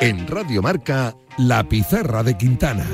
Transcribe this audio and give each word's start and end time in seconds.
En 0.00 0.26
Radio 0.26 0.62
Marca, 0.62 1.14
La 1.38 1.62
Pizarra 1.64 2.22
de 2.22 2.36
Quintana. 2.36 2.86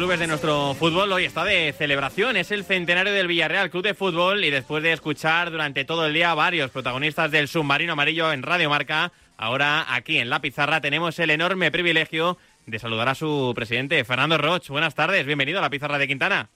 Clubes 0.00 0.18
de 0.18 0.28
nuestro 0.28 0.72
fútbol 0.72 1.12
hoy 1.12 1.26
está 1.26 1.44
de 1.44 1.74
celebración. 1.74 2.34
Es 2.38 2.50
el 2.52 2.64
centenario 2.64 3.12
del 3.12 3.26
Villarreal 3.26 3.68
Club 3.68 3.82
de 3.82 3.92
Fútbol 3.92 4.42
y 4.46 4.50
después 4.50 4.82
de 4.82 4.94
escuchar 4.94 5.50
durante 5.50 5.84
todo 5.84 6.06
el 6.06 6.14
día 6.14 6.32
varios 6.32 6.70
protagonistas 6.70 7.30
del 7.30 7.48
submarino 7.48 7.92
amarillo 7.92 8.32
en 8.32 8.42
Radio 8.42 8.70
Marca, 8.70 9.12
ahora 9.36 9.84
aquí 9.94 10.16
en 10.16 10.30
La 10.30 10.40
Pizarra 10.40 10.80
tenemos 10.80 11.18
el 11.18 11.28
enorme 11.28 11.70
privilegio 11.70 12.38
de 12.64 12.78
saludar 12.78 13.10
a 13.10 13.14
su 13.14 13.52
presidente, 13.54 14.02
Fernando 14.04 14.38
Roch. 14.38 14.70
Buenas 14.70 14.94
tardes, 14.94 15.26
bienvenido 15.26 15.58
a 15.58 15.62
La 15.62 15.68
Pizarra 15.68 15.98
de 15.98 16.08
Quintana. 16.08 16.48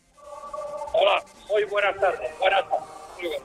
Hola, 0.95 1.23
muy 1.51 1.65
buenas 1.65 2.01
tardes. 2.01 2.31
Buenas 2.39 2.63
tardes. 2.63 3.43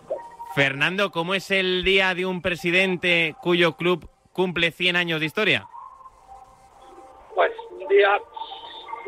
Fernando, 0.56 1.12
¿cómo 1.12 1.36
es 1.36 1.52
el 1.52 1.84
día 1.84 2.16
de 2.16 2.26
un 2.26 2.42
presidente 2.42 3.36
cuyo 3.42 3.76
club 3.76 4.10
cumple 4.32 4.72
100 4.72 4.96
años 4.96 5.20
de 5.20 5.26
historia? 5.26 5.68
Pues 7.36 7.52
un 7.70 7.86
día 7.90 8.18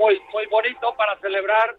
muy, 0.01 0.21
muy 0.33 0.45
bonito 0.47 0.93
para 0.97 1.15
celebrar 1.19 1.75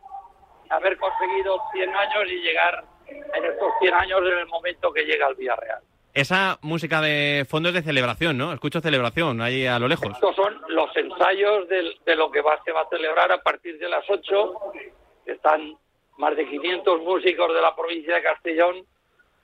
haber 0.70 0.96
conseguido 0.96 1.58
100 1.72 1.94
años 1.94 2.22
y 2.30 2.36
llegar 2.40 2.84
en 3.08 3.44
estos 3.44 3.72
100 3.80 3.94
años 3.94 4.20
en 4.22 4.38
el 4.38 4.46
momento 4.46 4.92
que 4.92 5.02
llega 5.04 5.26
al 5.26 5.34
Villarreal. 5.34 5.80
Esa 6.14 6.58
música 6.62 7.00
de 7.00 7.46
fondo 7.48 7.70
es 7.70 7.74
de 7.74 7.82
celebración, 7.82 8.36
¿no? 8.36 8.52
Escucho 8.52 8.80
celebración 8.80 9.40
ahí 9.40 9.66
a 9.66 9.78
lo 9.78 9.88
lejos. 9.88 10.08
Estos 10.12 10.36
son 10.36 10.60
los 10.68 10.94
ensayos 10.96 11.68
del- 11.68 11.98
de, 12.04 12.16
lo 12.16 12.30
que 12.30 12.42
va, 12.42 12.62
se 12.64 12.72
va 12.72 12.82
a 12.82 12.88
celebrar 12.88 13.32
a 13.32 13.42
partir 13.42 13.78
de 13.78 13.88
las 13.88 14.04
8. 14.08 14.54
Están 15.26 15.74
más 16.18 16.36
de 16.36 16.46
500 16.46 17.00
músicos 17.00 17.54
de 17.54 17.60
la 17.60 17.74
provincia 17.74 18.14
de 18.16 18.22
Castellón 18.22 18.84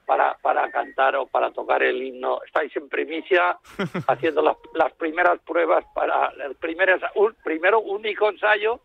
para, 0.09 0.39
para 0.41 0.71
cantar 0.71 1.17
o 1.17 1.27
para 1.27 1.51
tocar 1.51 1.83
el 1.83 2.03
himno. 2.03 2.41
Estáis 2.43 2.75
en 2.79 2.89
primicia 2.89 3.59
haciendo 4.09 4.41
las, 4.41 4.57
las 4.73 4.91
primeras 4.95 5.39
pruebas 5.41 5.85
para 5.95 6.33
el 6.47 6.55
primer, 6.55 6.99
un, 7.15 7.37
primero 7.45 7.81
único 7.81 8.31
ensayo 8.31 8.81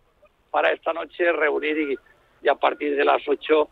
para 0.52 0.74
esta 0.74 0.92
noche 0.92 1.32
reunir 1.32 1.78
y, 1.78 1.98
y 2.42 2.50
a 2.50 2.56
partir 2.56 2.98
de 2.98 3.06
las 3.06 3.26
8 3.26 3.70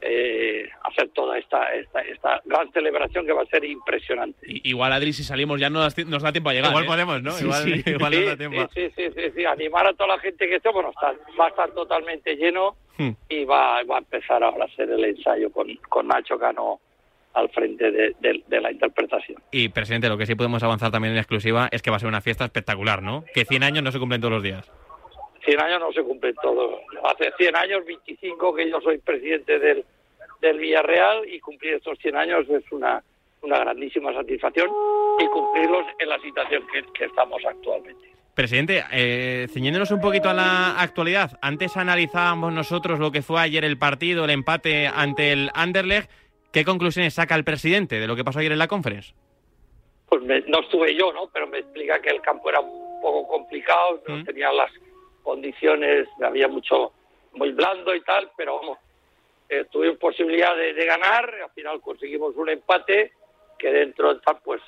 eh, 0.00 0.68
hacer 0.84 1.08
toda 1.10 1.38
esta, 1.38 1.72
esta, 1.74 2.00
esta 2.02 2.40
gran 2.44 2.70
celebración 2.72 3.24
que 3.26 3.32
va 3.32 3.42
a 3.42 3.46
ser 3.46 3.64
impresionante. 3.64 4.38
Igual, 4.46 4.92
Adri, 4.92 5.12
si 5.12 5.24
salimos 5.24 5.60
ya 5.60 5.70
no 5.70 5.80
nos, 5.80 5.96
nos 6.06 6.22
da 6.22 6.32
tiempo 6.32 6.50
a 6.50 6.52
llegar. 6.52 6.70
Igual 6.70 6.84
¿eh? 6.84 6.86
podemos, 6.86 7.22
¿no? 7.22 7.30
Sí, 7.32 7.44
igual, 7.44 7.62
sí. 7.64 7.82
igual 7.90 8.12
sí, 8.12 8.18
nos 8.20 8.28
da 8.28 8.36
tiempo. 8.36 8.68
sí, 8.74 8.90
sí, 8.96 9.02
sí, 9.14 9.22
sí, 9.34 9.44
animar 9.44 9.86
a 9.86 9.94
toda 9.94 10.16
la 10.16 10.18
gente 10.20 10.46
que 10.48 10.56
esté, 10.56 10.68
bueno, 10.70 10.90
está, 10.90 11.12
va 11.40 11.46
a 11.46 11.48
estar 11.48 11.70
totalmente 11.72 12.34
lleno 12.36 12.76
Hmm. 12.98 13.10
y 13.28 13.44
va, 13.44 13.82
va 13.84 13.96
a 13.96 13.98
empezar 13.98 14.42
ahora 14.42 14.64
a 14.64 14.66
hacer 14.68 14.88
el 14.88 15.04
ensayo 15.04 15.52
con, 15.52 15.68
con 15.90 16.08
Nacho 16.08 16.38
Cano 16.38 16.80
al 17.34 17.50
frente 17.50 17.90
de, 17.90 18.14
de- 18.20 18.42
de 18.46 18.60
la 18.62 18.72
interpretación. 18.72 19.36
Y, 19.50 19.68
presidente, 19.68 20.08
lo 20.08 20.16
que 20.16 20.24
sí 20.24 20.34
podemos 20.34 20.62
avanzar 20.62 20.90
también 20.90 21.12
en 21.12 21.18
exclusiva 21.18 21.68
es 21.70 21.82
que 21.82 21.90
va 21.90 21.96
a 21.96 22.00
ser 22.00 22.08
una 22.08 22.22
fiesta 22.22 22.46
espectacular, 22.46 23.02
¿no? 23.02 23.22
Que 23.34 23.44
100 23.44 23.62
años 23.64 23.84
no 23.84 23.92
se 23.92 23.98
cumplen 23.98 24.22
todos 24.22 24.32
los 24.32 24.42
días. 24.42 24.72
100 25.46 25.60
años 25.60 25.80
no 25.80 25.92
se 25.92 26.02
cumplen 26.02 26.34
todos. 26.42 26.80
Hace 27.04 27.32
100 27.38 27.56
años, 27.56 27.84
25, 27.86 28.54
que 28.54 28.68
yo 28.68 28.80
soy 28.82 28.98
presidente 28.98 29.58
del, 29.58 29.84
del 30.42 30.58
Villarreal 30.58 31.26
y 31.28 31.40
cumplir 31.40 31.74
estos 31.74 31.98
100 32.00 32.16
años 32.16 32.46
es 32.50 32.70
una, 32.72 33.02
una 33.42 33.58
grandísima 33.60 34.12
satisfacción 34.12 34.68
y 35.18 35.26
cumplirlos 35.28 35.86
en 35.98 36.08
la 36.10 36.18
situación 36.20 36.62
que, 36.72 36.82
que 36.92 37.04
estamos 37.06 37.42
actualmente. 37.48 38.10
Presidente, 38.34 38.84
eh, 38.92 39.46
ciñéndonos 39.50 39.90
un 39.92 40.00
poquito 40.02 40.28
a 40.28 40.34
la 40.34 40.78
actualidad, 40.78 41.38
antes 41.40 41.74
analizábamos 41.78 42.52
nosotros 42.52 42.98
lo 42.98 43.10
que 43.10 43.22
fue 43.22 43.40
ayer 43.40 43.64
el 43.64 43.78
partido, 43.78 44.24
el 44.26 44.30
empate 44.30 44.86
ante 44.88 45.32
el 45.32 45.48
Anderlecht. 45.54 46.10
¿Qué 46.52 46.62
conclusiones 46.64 47.14
saca 47.14 47.34
el 47.34 47.44
presidente 47.44 47.98
de 47.98 48.06
lo 48.06 48.14
que 48.14 48.24
pasó 48.24 48.40
ayer 48.40 48.52
en 48.52 48.58
la 48.58 48.68
conference? 48.68 49.14
pues 50.08 50.22
me- 50.22 50.40
no 50.42 50.60
estuve 50.60 50.94
yo, 50.94 51.12
¿no? 51.12 51.28
Pero 51.32 51.48
me 51.48 51.58
explica 51.58 52.00
que 52.00 52.10
el 52.10 52.20
campo 52.20 52.48
era 52.48 52.60
un 52.60 53.00
poco 53.02 53.26
complicado, 53.26 54.00
no 54.06 54.18
Mm. 54.18 54.24
tenía 54.24 54.52
las 54.52 54.70
condiciones, 55.26 56.08
había 56.24 56.46
mucho, 56.48 56.92
muy 57.34 57.50
blando 57.50 57.92
y 57.94 58.00
tal, 58.02 58.30
pero 58.36 58.58
vamos, 58.60 58.78
eh, 59.48 59.64
tuvimos 59.70 59.98
posibilidad 59.98 60.56
de, 60.56 60.72
de 60.72 60.84
ganar, 60.86 61.28
al 61.42 61.50
final 61.50 61.80
conseguimos 61.80 62.34
un 62.36 62.48
empate 62.48 63.12
que 63.58 63.70
dentro 63.72 64.14
de 64.14 64.20
tal, 64.20 64.38
pues 64.44 64.62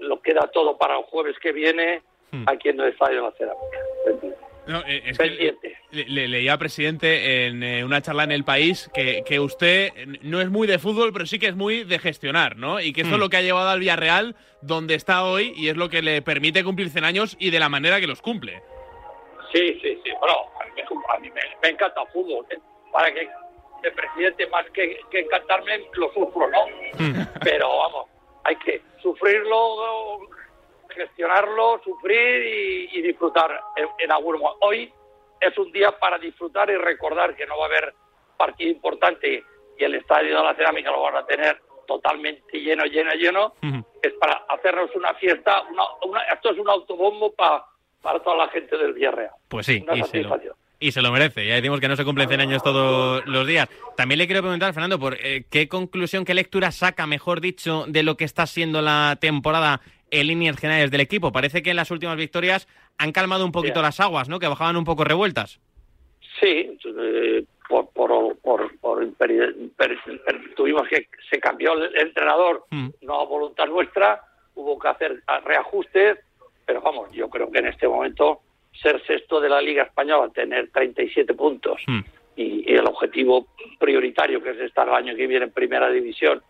lo 0.00 0.20
queda 0.20 0.48
todo 0.52 0.76
para 0.76 0.98
el 0.98 1.04
jueves 1.04 1.36
que 1.40 1.50
viene 1.52 2.02
Mm. 2.32 2.42
aquí 2.48 2.70
en 2.70 2.80
el 2.80 2.88
Estadio 2.88 3.18
de 3.18 3.22
la 3.22 3.32
Cerámica. 3.38 3.78
No, 4.66 4.80
eh, 4.80 5.00
es 5.06 5.16
que 5.16 5.24
Pendiente. 5.28 5.78
le, 5.92 6.04
le- 6.08 6.26
leía, 6.26 6.58
presidente, 6.58 7.46
en 7.46 7.62
eh, 7.62 7.84
una 7.84 8.02
charla 8.02 8.24
en 8.24 8.32
El 8.32 8.42
País, 8.42 8.90
que, 8.92 9.22
que 9.24 9.38
usted 9.38 9.90
no 10.22 10.40
es 10.40 10.48
muy 10.50 10.66
de 10.66 10.80
fútbol, 10.80 11.12
pero 11.12 11.24
sí 11.24 11.38
que 11.38 11.46
es 11.46 11.54
muy 11.54 11.84
de 11.84 12.00
gestionar, 12.00 12.56
¿no? 12.56 12.80
Y 12.80 12.92
que 12.92 13.04
Hmm. 13.04 13.12
es 13.12 13.18
lo 13.20 13.28
que 13.28 13.36
ha 13.36 13.42
llevado 13.42 13.68
al 13.68 13.78
Villarreal 13.78 14.34
donde 14.60 14.96
está 14.96 15.24
hoy 15.24 15.52
y 15.56 15.68
es 15.68 15.76
lo 15.76 15.88
que 15.88 16.02
le 16.02 16.20
permite 16.20 16.64
cumplir 16.64 16.90
100 16.90 17.04
años 17.04 17.36
y 17.38 17.50
de 17.50 17.60
la 17.60 17.68
manera 17.68 18.00
que 18.00 18.08
los 18.08 18.20
cumple. 18.22 18.60
Sí, 19.56 19.80
sí, 19.82 20.00
sí. 20.04 20.10
Bueno, 20.20 20.34
a 20.60 20.64
mí, 20.64 20.70
me- 20.76 21.14
a 21.14 21.18
mí 21.18 21.30
me, 21.30 21.40
me 21.62 21.68
encanta 21.70 22.02
el 22.02 22.08
fútbol. 22.08 22.44
¿eh? 22.50 22.58
Para 22.92 23.12
que 23.12 23.28
de 23.82 23.90
presidente, 23.92 24.46
más 24.48 24.68
que, 24.70 24.98
que 25.10 25.20
encantarme, 25.20 25.86
lo 25.94 26.12
sufro, 26.12 26.48
¿no? 26.48 26.64
Pero 27.44 27.68
vamos, 27.78 28.06
hay 28.44 28.56
que 28.56 28.82
sufrirlo, 29.02 30.20
gestionarlo, 30.90 31.80
sufrir 31.84 32.42
y, 32.92 32.98
y 32.98 33.02
disfrutar 33.02 33.60
en, 33.76 33.88
en 33.98 34.12
algún 34.12 34.38
momento. 34.38 34.58
Hoy 34.66 34.92
es 35.40 35.56
un 35.58 35.70
día 35.72 35.92
para 35.98 36.18
disfrutar 36.18 36.70
y 36.70 36.76
recordar 36.76 37.34
que 37.36 37.46
no 37.46 37.58
va 37.58 37.64
a 37.64 37.68
haber 37.68 37.94
partido 38.36 38.70
importante 38.70 39.44
y 39.78 39.84
el 39.84 39.94
estadio 39.94 40.36
de 40.38 40.44
la 40.44 40.54
cerámica 40.54 40.90
lo 40.90 41.02
van 41.02 41.16
a 41.16 41.26
tener 41.26 41.60
totalmente 41.86 42.58
lleno, 42.58 42.84
lleno, 42.84 43.12
lleno. 43.12 43.54
Es 44.02 44.12
para 44.14 44.44
hacernos 44.48 44.90
una 44.94 45.14
fiesta. 45.14 45.62
Una, 45.70 45.82
una- 46.04 46.22
esto 46.32 46.50
es 46.50 46.58
un 46.58 46.68
autobombo 46.68 47.32
pa- 47.34 47.66
para 48.06 48.20
toda 48.20 48.36
la 48.36 48.48
gente 48.48 48.76
del 48.78 48.92
Villarreal. 48.92 49.30
Pues 49.48 49.66
sí, 49.66 49.82
Una 49.82 49.96
y 49.96 50.02
se, 50.04 50.22
lo, 50.22 50.38
y 50.78 50.92
se 50.92 51.02
lo 51.02 51.10
merece. 51.10 51.44
Ya 51.46 51.56
decimos 51.56 51.80
que 51.80 51.88
no 51.88 51.96
se 51.96 52.04
cumplen 52.04 52.28
100 52.28 52.40
años 52.40 52.62
todos 52.62 53.26
los 53.26 53.46
días. 53.46 53.68
También 53.96 54.18
le 54.18 54.26
quiero 54.26 54.42
preguntar, 54.42 54.72
Fernando, 54.72 54.98
por 55.00 55.14
eh, 55.20 55.44
qué 55.50 55.66
conclusión, 55.68 56.24
qué 56.24 56.34
lectura 56.34 56.70
saca, 56.70 57.06
mejor 57.06 57.40
dicho, 57.40 57.84
de 57.88 58.04
lo 58.04 58.16
que 58.16 58.24
está 58.24 58.46
siendo 58.46 58.80
la 58.80 59.16
temporada 59.20 59.80
en 60.12 60.28
líneas 60.28 60.56
generales 60.56 60.92
del 60.92 61.00
equipo. 61.00 61.32
Parece 61.32 61.62
que 61.64 61.70
en 61.70 61.76
las 61.76 61.90
últimas 61.90 62.16
victorias 62.16 62.68
han 62.98 63.10
calmado 63.10 63.44
un 63.44 63.50
poquito 63.52 63.82
las 63.82 63.98
aguas, 63.98 64.28
¿no? 64.28 64.38
Que 64.38 64.46
bajaban 64.46 64.76
un 64.76 64.84
poco 64.84 65.02
revueltas. 65.02 65.58
Sí, 66.40 66.78
eh, 66.84 67.44
por, 67.68 67.88
por, 67.90 68.36
por, 68.38 68.78
por 68.78 69.02
imper- 69.04 70.54
tuvimos 70.54 70.86
que 70.88 71.08
se 71.30 71.40
cambió 71.40 71.72
el 71.72 71.96
entrenador, 71.96 72.64
Mm. 72.70 72.88
no 73.02 73.20
a 73.20 73.24
voluntad 73.24 73.66
nuestra, 73.66 74.22
hubo 74.54 74.78
que 74.78 74.88
hacer 74.88 75.22
reajustes, 75.44 76.18
pero 76.66 76.80
vamos, 76.80 77.10
yo 77.12 77.30
creo 77.30 77.50
que 77.50 77.60
en 77.60 77.68
este 77.68 77.88
momento 77.88 78.40
ser 78.82 79.02
sexto 79.06 79.40
de 79.40 79.48
la 79.48 79.62
Liga 79.62 79.84
Española, 79.84 80.30
tener 80.34 80.70
37 80.70 81.32
puntos 81.34 81.80
Mm. 81.86 82.00
y, 82.36 82.72
y 82.72 82.74
el 82.74 82.86
objetivo 82.86 83.46
prioritario 83.78 84.42
que 84.42 84.50
es 84.50 84.58
estar 84.58 84.86
el 84.88 84.94
año 84.94 85.16
que 85.16 85.26
viene 85.26 85.46
en 85.46 85.52
Primera 85.52 85.88
División, 85.88 86.42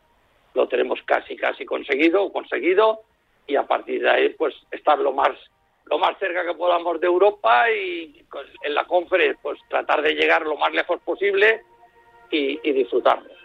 lo 0.54 0.66
tenemos 0.66 1.00
casi 1.04 1.36
casi 1.36 1.64
conseguido, 1.64 2.32
conseguido 2.32 3.02
y 3.46 3.56
a 3.56 3.64
partir 3.64 4.02
de 4.02 4.10
ahí 4.10 4.28
pues 4.30 4.54
estar 4.70 4.98
lo 4.98 5.12
más 5.12 5.30
lo 5.84 5.98
más 5.98 6.18
cerca 6.18 6.44
que 6.44 6.54
podamos 6.54 7.00
de 7.00 7.06
Europa 7.06 7.70
y 7.70 8.24
pues, 8.28 8.48
en 8.62 8.74
la 8.74 8.84
conferencia 8.86 9.38
pues 9.40 9.60
tratar 9.68 10.02
de 10.02 10.14
llegar 10.14 10.42
lo 10.42 10.56
más 10.56 10.72
lejos 10.72 11.00
posible 11.02 11.62
y, 12.30 12.58
y 12.68 12.72
disfrutarlo. 12.72 13.35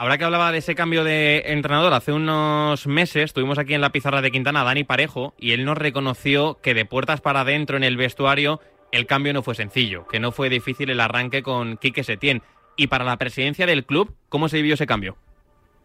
Ahora 0.00 0.16
que 0.16 0.22
hablaba 0.22 0.52
de 0.52 0.58
ese 0.58 0.76
cambio 0.76 1.02
de 1.02 1.42
entrenador, 1.46 1.92
hace 1.92 2.12
unos 2.12 2.86
meses 2.86 3.32
tuvimos 3.32 3.58
aquí 3.58 3.74
en 3.74 3.80
la 3.80 3.90
pizarra 3.90 4.22
de 4.22 4.30
Quintana 4.30 4.60
a 4.60 4.64
Dani 4.64 4.84
Parejo 4.84 5.34
y 5.38 5.54
él 5.54 5.64
nos 5.64 5.76
reconoció 5.76 6.56
que 6.62 6.72
de 6.72 6.84
puertas 6.84 7.20
para 7.20 7.40
adentro 7.40 7.76
en 7.76 7.82
el 7.82 7.96
vestuario 7.96 8.60
el 8.92 9.06
cambio 9.06 9.32
no 9.32 9.42
fue 9.42 9.56
sencillo, 9.56 10.06
que 10.06 10.20
no 10.20 10.30
fue 10.30 10.50
difícil 10.50 10.88
el 10.90 11.00
arranque 11.00 11.42
con 11.42 11.78
Quique 11.78 12.04
Setién. 12.04 12.42
Y 12.76 12.86
para 12.86 13.04
la 13.04 13.16
presidencia 13.16 13.66
del 13.66 13.84
club, 13.84 14.14
¿cómo 14.28 14.48
se 14.48 14.58
vivió 14.58 14.74
ese 14.74 14.86
cambio? 14.86 15.16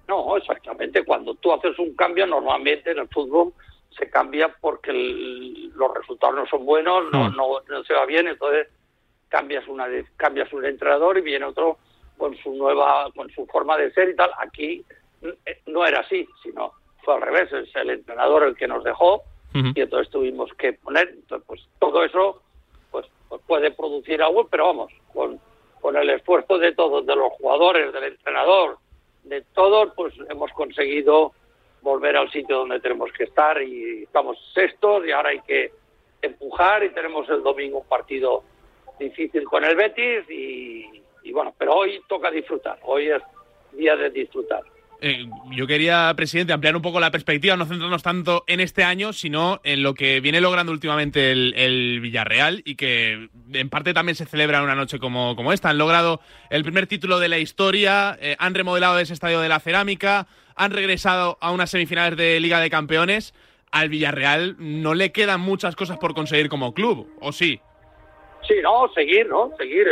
No, 0.07 0.37
exactamente. 0.37 1.03
Cuando 1.03 1.33
tú 1.33 1.51
haces 1.51 1.79
un 1.79 1.95
cambio, 1.95 2.27
normalmente 2.27 2.91
en 2.91 2.99
el 2.99 3.07
fútbol 3.07 3.51
se 3.97 4.11
cambia 4.11 4.55
porque 4.61 4.93
los 4.93 5.91
resultados 5.91 6.35
no 6.35 6.45
son 6.45 6.67
buenos, 6.67 7.11
no, 7.11 7.31
hmm. 7.31 7.35
no, 7.35 7.47
no, 7.67 7.83
se 7.83 7.95
va 7.95 8.05
bien, 8.05 8.27
entonces 8.27 8.67
cambias 9.27 9.67
una 9.67 9.87
cambias 10.17 10.53
un 10.53 10.65
entrenador 10.65 11.17
y 11.17 11.21
viene 11.21 11.45
otro 11.45 11.79
con 12.17 12.35
su 12.37 12.53
nueva 12.53 13.09
con 13.15 13.29
su 13.31 13.45
forma 13.47 13.77
de 13.77 13.91
ser 13.91 14.09
y 14.09 14.15
tal. 14.15 14.31
Aquí 14.39 14.85
eh, 15.21 15.59
no 15.67 15.85
era 15.85 16.01
así, 16.01 16.27
sino 16.41 16.73
fue 17.03 17.15
al 17.15 17.21
revés, 17.21 17.51
es 17.51 17.75
el 17.75 17.89
entrenador 17.89 18.43
el 18.43 18.55
que 18.55 18.67
nos 18.67 18.83
dejó 18.83 19.23
y 19.53 19.81
entonces 19.81 20.09
tuvimos 20.11 20.51
que 20.53 20.73
poner, 20.73 21.09
entonces, 21.09 21.45
pues 21.45 21.61
todo 21.77 22.03
eso 22.03 22.41
pues, 22.89 23.05
pues, 23.29 23.39
puede 23.45 23.69
producir 23.69 24.19
algo, 24.23 24.47
pero 24.47 24.65
vamos, 24.65 24.91
con, 25.13 25.39
con 25.79 25.95
el 25.95 26.09
esfuerzo 26.09 26.57
de 26.57 26.73
todos, 26.73 27.05
de 27.05 27.15
los 27.15 27.33
jugadores, 27.33 27.93
del 27.93 28.05
entrenador, 28.05 28.79
de 29.23 29.41
todos, 29.53 29.93
pues 29.95 30.15
hemos 30.31 30.51
conseguido 30.53 31.33
volver 31.83 32.17
al 32.17 32.31
sitio 32.31 32.59
donde 32.59 32.79
tenemos 32.79 33.11
que 33.11 33.25
estar 33.25 33.61
y 33.61 34.03
estamos 34.03 34.39
sextos 34.55 35.05
y 35.05 35.11
ahora 35.11 35.29
hay 35.29 35.41
que 35.41 35.71
empujar 36.23 36.83
y 36.83 36.89
tenemos 36.89 37.29
el 37.29 37.43
domingo 37.43 37.79
un 37.79 37.87
partido 37.87 38.43
difícil 38.97 39.43
con 39.43 39.63
el 39.63 39.75
Betis 39.75 40.29
y, 40.31 41.02
y 41.23 41.31
bueno, 41.31 41.53
pero 41.57 41.75
hoy 41.75 42.01
toca 42.07 42.29
disfrutar, 42.31 42.79
hoy 42.83 43.09
es 43.09 43.21
día 43.71 43.95
de 43.95 44.09
disfrutar. 44.09 44.63
Eh, 45.05 45.25
yo 45.51 45.67
quería, 45.67 46.13
presidente, 46.15 46.53
ampliar 46.53 46.77
un 46.77 46.81
poco 46.81 47.01
la 47.01 47.11
perspectiva, 47.11 47.57
no 47.57 47.65
centrarnos 47.65 48.01
tanto 48.01 48.45
en 48.47 48.61
este 48.61 48.85
año, 48.85 49.11
sino 49.11 49.59
en 49.65 49.83
lo 49.83 49.95
que 49.95 50.21
viene 50.21 50.39
logrando 50.39 50.71
últimamente 50.71 51.29
el, 51.29 51.99
Villarreal 52.01 52.61
y 52.63 52.75
que 52.75 53.27
en 53.51 53.69
parte 53.69 53.93
también 53.93 54.15
se 54.15 54.25
celebra 54.25 54.59
en 54.59 54.63
una 54.63 54.75
noche 54.75 54.99
como, 54.99 55.35
como 55.35 55.51
esta. 55.51 55.71
Han 55.71 55.77
logrado 55.77 56.21
el 56.49 56.63
primer 56.63 56.87
título 56.87 57.19
de 57.19 57.27
la 57.27 57.37
historia, 57.37 58.17
eh, 58.21 58.37
han 58.39 58.55
remodelado 58.55 58.97
ese 58.97 59.11
estadio 59.11 59.41
de 59.41 59.49
la 59.49 59.59
cerámica, 59.59 60.25
han 60.55 60.71
regresado 60.71 61.37
a 61.41 61.51
unas 61.51 61.69
semifinales 61.69 62.17
de 62.17 62.39
Liga 62.39 62.61
de 62.61 62.69
Campeones. 62.69 63.33
Al 63.71 63.89
Villarreal 63.89 64.55
no 64.57 64.93
le 64.93 65.11
quedan 65.11 65.41
muchas 65.41 65.75
cosas 65.75 65.97
por 65.97 66.13
conseguir 66.13 66.47
como 66.47 66.73
club, 66.73 67.11
¿o 67.19 67.33
sí? 67.33 67.59
Sí, 68.47 68.55
no, 68.61 68.87
seguir, 68.93 69.27
¿no? 69.27 69.51
Seguir. 69.57 69.85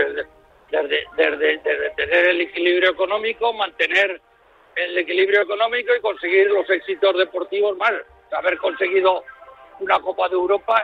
Desde, 0.71 1.57
tener 1.97 2.27
el 2.29 2.41
equilibrio 2.41 2.91
económico, 2.91 3.51
mantener 3.53 4.21
el 4.75 4.97
equilibrio 4.97 5.41
económico 5.41 5.93
y 5.93 5.99
conseguir 5.99 6.49
los 6.49 6.69
éxitos 6.69 7.17
deportivos 7.17 7.77
más. 7.77 7.93
Haber 8.31 8.57
conseguido 8.57 9.25
una 9.79 9.99
Copa 9.99 10.29
de 10.29 10.35
Europa 10.35 10.81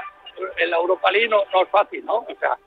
en 0.58 0.70
la 0.70 0.78
Europa 0.78 1.10
League 1.12 1.30
no, 1.30 1.44
es 1.62 1.70
fácil, 1.70 2.06
¿no? 2.06 2.18
O 2.18 2.36
sea, 2.40 2.58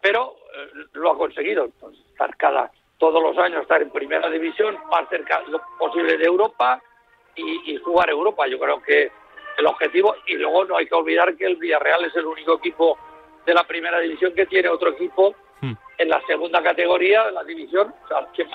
pero 0.00 0.36
eh, 0.54 0.84
lo 0.92 1.12
ha 1.12 1.18
conseguido. 1.18 1.68
estar 2.12 2.36
cada 2.36 2.70
todos 2.98 3.22
los 3.22 3.36
años 3.38 3.62
estar 3.62 3.82
en 3.82 3.90
primera 3.90 4.28
división, 4.30 4.78
más 4.90 5.08
cerca 5.08 5.42
posible 5.78 6.16
de 6.16 6.24
Europa 6.24 6.82
y, 7.34 7.76
jugar 7.78 8.08
Europa. 8.10 8.46
Yo 8.46 8.58
creo 8.58 8.82
que 8.82 9.10
el 9.58 9.66
objetivo, 9.66 10.14
y 10.26 10.34
luego 10.34 10.64
no 10.64 10.76
hay 10.76 10.86
que 10.86 10.94
olvidar 10.94 11.36
que 11.36 11.46
el 11.46 11.56
Villarreal 11.56 12.04
es 12.04 12.16
el 12.16 12.26
único 12.26 12.54
equipo 12.54 12.98
de 13.44 13.54
la 13.54 13.64
primera 13.64 14.00
división 14.00 14.34
que 14.34 14.46
tiene 14.46 14.68
otro 14.68 14.90
equipo. 14.90 15.34
En 15.98 16.08
la 16.08 16.20
segunda 16.26 16.62
categoría 16.62 17.24
de 17.24 17.32
la 17.32 17.44
división. 17.44 17.94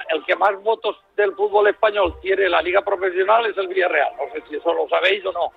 el, 0.10 0.26
que, 0.26 0.36
más 0.36 0.62
votos 0.64 0.98
del 1.16 1.34
fútbol 1.34 1.68
español 1.68 2.16
tiene 2.22 2.50
la 2.50 2.62
liga 2.62 2.82
profesional 2.82 3.46
es 3.46 3.58
el 3.58 3.68
Villarreal. 3.68 4.14
No 4.18 4.32
sé 4.34 4.44
si 4.48 4.56
eso 4.56 4.74
lo 4.74 4.88
sabéis 4.90 5.26
o 5.26 5.32
no, 5.32 5.52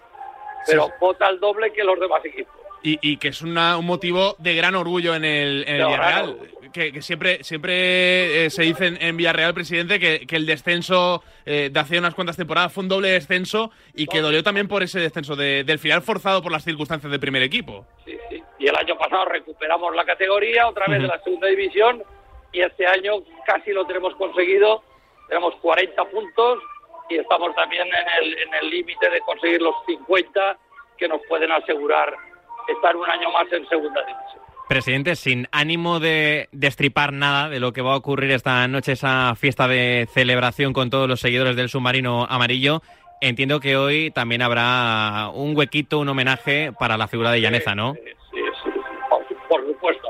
pero 0.66 0.88
vota 1.00 1.28
el 1.28 1.40
doble 1.40 1.72
que 1.72 1.84
los 1.84 1.98
demás 1.98 2.24
equipos. 2.24 2.54
Y, 2.86 3.16
que 3.16 3.28
es 3.28 3.40
un 3.40 3.54
motivo 3.82 4.36
de 4.38 4.54
gran 4.54 4.74
orgullo 4.74 5.14
en 5.14 5.24
el, 5.24 5.64
Villarreal. 5.64 6.36
Que, 6.70 7.00
siempre, 7.00 7.42
siempre 7.42 8.44
eh, 8.44 8.50
se 8.50 8.62
dice 8.64 8.98
en, 9.00 9.16
Villarreal, 9.16 9.54
presidente, 9.54 9.98
que, 9.98 10.26
el 10.36 10.44
descenso 10.44 11.22
eh, 11.46 11.70
de 11.72 11.80
hace 11.80 11.98
unas 11.98 12.14
cuantas 12.14 12.36
temporadas 12.36 12.74
fue 12.74 12.82
un 12.82 12.90
doble 12.90 13.08
descenso 13.08 13.70
y 13.94 14.06
que 14.06 14.20
dolió 14.20 14.42
también 14.42 14.68
por 14.68 14.82
ese 14.82 15.00
descenso 15.00 15.34
del 15.34 15.78
final 15.78 16.02
forzado 16.02 16.42
por 16.42 16.52
las 16.52 16.62
circunstancias 16.62 17.10
del 17.10 17.20
primer 17.20 17.42
equipo. 17.42 17.86
Sí, 18.04 18.18
sí. 18.28 18.42
Y 18.58 18.68
el 18.68 18.76
año 18.76 18.98
pasado 18.98 19.24
recuperamos 19.26 19.94
la 19.96 20.04
categoría 20.04 20.68
otra 20.68 20.86
vez 20.86 21.00
de 21.00 21.08
la 21.08 21.18
segunda 21.22 21.46
división 21.46 22.02
y 22.52 22.60
este 22.60 22.86
año 22.86 23.14
casi 23.46 23.72
lo 23.72 23.86
tenemos 23.86 24.14
conseguido. 24.16 24.82
Tenemos 25.28 25.54
40 25.62 26.04
puntos 26.04 26.58
y 27.08 27.16
estamos 27.16 27.54
también 27.54 27.88
en 27.88 28.54
el 28.54 28.70
límite 28.70 29.08
de 29.08 29.20
conseguir 29.20 29.62
los 29.62 29.74
50 29.86 30.58
que 30.98 31.08
nos 31.08 31.20
pueden 31.28 31.50
asegurar 31.50 32.14
estar 32.68 32.96
un 32.96 33.08
año 33.08 33.30
más 33.30 33.50
en 33.52 33.66
segunda 33.68 34.00
división. 34.04 34.44
Presidente, 34.68 35.14
sin 35.14 35.46
ánimo 35.52 36.00
de 36.00 36.48
destripar 36.52 37.12
nada 37.12 37.50
de 37.50 37.60
lo 37.60 37.72
que 37.72 37.82
va 37.82 37.92
a 37.92 37.96
ocurrir 37.96 38.30
esta 38.30 38.66
noche, 38.66 38.92
esa 38.92 39.34
fiesta 39.34 39.68
de 39.68 40.08
celebración 40.10 40.72
con 40.72 40.88
todos 40.88 41.06
los 41.06 41.20
seguidores 41.20 41.54
del 41.54 41.68
submarino 41.68 42.24
amarillo, 42.24 42.80
entiendo 43.20 43.60
que 43.60 43.76
hoy 43.76 44.10
también 44.10 44.40
habrá 44.40 45.28
un 45.34 45.54
huequito, 45.54 45.98
un 45.98 46.08
homenaje 46.08 46.72
para 46.78 46.96
la 46.96 47.08
figura 47.08 47.30
de 47.30 47.42
Llaneza, 47.42 47.74
¿no? 47.74 47.92
Sí, 47.92 48.00
sí, 48.32 48.70
por, 49.48 49.66
supuesto. 49.66 50.08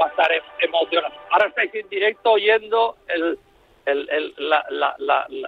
Va 0.00 0.06
a 0.06 0.08
estar 0.08 0.32
em, 0.32 0.42
emocionante. 0.62 1.16
Ahora 1.30 1.46
estáis 1.46 1.72
en 1.74 1.88
directo 1.88 2.32
oyendo 2.32 2.96
el, 3.06 3.38
el, 3.86 4.34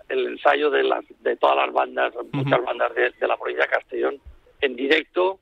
el 0.08 0.26
ensayo 0.28 0.70
de, 0.70 0.84
las, 0.84 1.04
de 1.20 1.36
todas 1.36 1.56
las 1.56 1.72
bandas, 1.72 2.14
muchas 2.32 2.64
bandas 2.64 2.94
de, 2.94 3.10
de 3.10 3.26
la 3.26 3.36
provincia 3.36 3.64
de 3.64 3.70
Castellón, 3.70 4.20
en 4.60 4.76
directo 4.76 5.40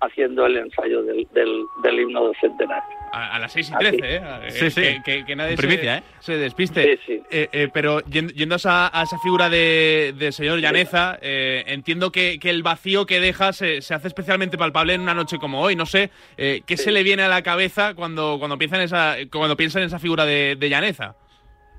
haciendo 0.00 0.46
el 0.46 0.56
ensayo 0.56 1.02
del, 1.02 1.26
del, 1.32 2.00
himno 2.00 2.26
del 2.26 2.36
centenario. 2.40 2.98
A, 3.12 3.38
las 3.38 3.52
6 3.52 3.70
y 3.70 3.78
13, 3.78 4.16
¿eh? 4.16 4.50
Sí, 4.50 4.70
sí. 4.70 5.02
Que, 5.04 5.36
nadie 5.36 5.56
se, 5.56 5.96
¿eh? 5.96 6.02
se, 6.20 6.36
despiste. 6.38 6.82
Sí, 6.82 7.02
sí. 7.06 7.22
Eh, 7.30 7.48
eh, 7.52 7.68
pero 7.72 8.00
yendo 8.00 8.54
a, 8.54 9.02
esa 9.02 9.18
figura 9.22 9.50
de, 9.50 10.30
señor 10.32 10.60
Llaneza, 10.60 11.18
entiendo 11.20 12.12
que, 12.12 12.38
el 12.42 12.62
vacío 12.62 13.06
que 13.06 13.20
deja 13.20 13.52
se, 13.52 13.82
se, 13.82 13.94
hace 13.94 14.08
especialmente 14.08 14.58
palpable 14.58 14.94
en 14.94 15.02
una 15.02 15.14
noche 15.14 15.38
como 15.38 15.60
hoy. 15.60 15.76
No 15.76 15.86
sé, 15.86 16.10
¿qué 16.36 16.76
se 16.76 16.92
le 16.92 17.02
viene 17.02 17.22
a 17.22 17.28
la 17.28 17.42
cabeza 17.42 17.94
cuando, 17.94 18.36
cuando, 18.38 18.56
piensa, 18.58 18.76
en 18.76 18.82
esa, 18.82 19.16
cuando 19.30 19.56
piensa 19.56 19.80
en 19.80 19.86
esa 19.86 19.98
figura 19.98 20.24
de, 20.24 20.56
de 20.56 20.68
Llaneza? 20.68 21.14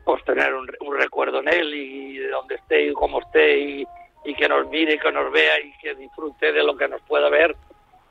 Pues 0.06 0.24
tener 0.26 0.54
un, 0.54 0.68
recuerdo 0.98 1.40
en 1.40 1.48
él 1.48 1.74
y 1.74 2.18
de 2.18 2.28
donde 2.30 2.56
esté 2.56 2.88
y 2.88 2.94
cómo 2.94 3.22
esté 3.22 3.60
y, 3.60 3.86
y 4.26 4.36
que 4.36 4.48
nos 4.48 4.68
mire 4.70 4.96
y 4.96 5.00
que 5.00 5.12
nos 5.12 5.32
vea 5.32 5.60
y 5.60 5.72
que 5.82 5.96
disfrute 5.96 6.52
de 6.52 6.64
lo 6.64 6.76
que 6.76 6.88
nos 6.88 7.02
pueda 7.04 7.30
ver 7.30 7.56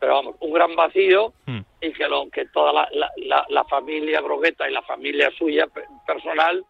pero 0.00 0.14
vamos, 0.14 0.36
un 0.40 0.52
gran 0.52 0.74
vacío 0.74 1.34
hmm. 1.46 1.60
y 1.82 1.92
que, 1.92 2.08
lo, 2.08 2.28
que 2.30 2.46
toda 2.46 2.72
la, 2.72 2.88
la, 3.16 3.46
la, 3.48 3.64
familia 3.64 4.20
Brogueta 4.20 4.68
y 4.68 4.72
la 4.72 4.82
familia 4.82 5.30
suya 5.38 5.68
personal, 6.06 6.64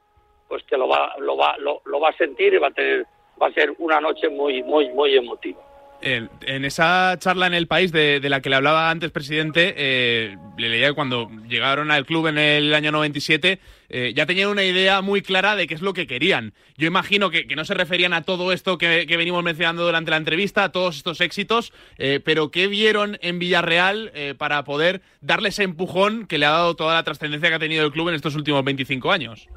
pues 0.49 0.65
que 0.65 0.77
lo 0.77 0.89
va, 0.89 1.15
lo 1.19 1.37
va, 1.37 1.57
lo, 1.59 1.81
lo 1.85 2.01
va 2.01 2.11
a 2.11 2.17
sentir 2.17 2.53
y 2.55 2.59
va 2.59 2.69
a 2.69 2.73
tener, 2.73 3.07
va 3.41 3.47
a 3.47 3.53
ser 3.53 3.73
una 3.79 4.01
noche 4.01 4.29
muy, 4.29 4.63
muy, 4.65 4.91
muy 4.91 5.17
emotiva 5.17 5.61
en 6.03 6.65
esa 6.65 7.17
charla 7.19 7.47
en 7.47 7.55
el 7.55 7.67
país 7.67 7.93
de, 7.93 8.21
la 8.23 8.41
que 8.41 8.51
le 8.51 8.57
hablaba 8.57 8.91
antes, 8.91 9.11
presidente, 9.11 9.75
eh, 9.77 10.37
le 10.57 10.69
leía 10.69 10.89
que 10.89 10.95
cuando 10.95 11.29
llegaron 11.49 11.91
al 11.91 12.07
club 12.07 12.29
en 12.29 12.39
el 12.39 12.75
año 12.75 12.93
97 12.93 13.59
eh, 13.91 14.13
ya 14.15 14.25
tenían 14.25 14.49
una 14.49 14.65
idea 14.65 15.03
muy 15.03 15.21
clara 15.21 15.57
de 15.57 15.67
qué 15.67 15.75
es 15.75 15.83
lo 15.83 15.93
que 15.93 16.07
querían. 16.07 16.55
Yo 16.77 16.87
imagino 16.87 17.31
que, 17.31 17.45
no 17.57 17.65
se 17.65 17.75
referían 17.75 18.13
a 18.13 18.23
todo 18.23 18.53
esto 18.53 18.79
que, 18.79 19.05
venimos 19.07 19.43
mencionando 19.43 19.85
durante 19.85 20.11
la 20.11 20.17
entrevista, 20.17 20.65
a 20.65 20.73
todos 20.73 20.97
estos 20.97 21.21
éxitos, 21.21 21.73
eh, 21.99 22.21
pero 22.25 22.51
¿qué 22.51 22.69
vieron 22.69 23.19
en 23.21 23.39
Villarreal 23.39 24.13
para 24.39 24.65
poder 24.65 25.03
darle 25.21 25.49
ese 25.51 25.65
empujón 25.65 26.27
que 26.27 26.39
le 26.39 26.47
ha 26.47 26.51
dado 26.51 26.77
toda 26.77 26.95
la 26.95 27.03
trascendencia 27.03 27.49
que 27.49 27.57
ha 27.57 27.59
tenido 27.59 27.85
el 27.85 27.93
club 27.93 28.09
en 28.09 28.15
estos 28.15 28.37
últimos 28.37 28.65
25 28.65 29.11
años? 29.11 29.49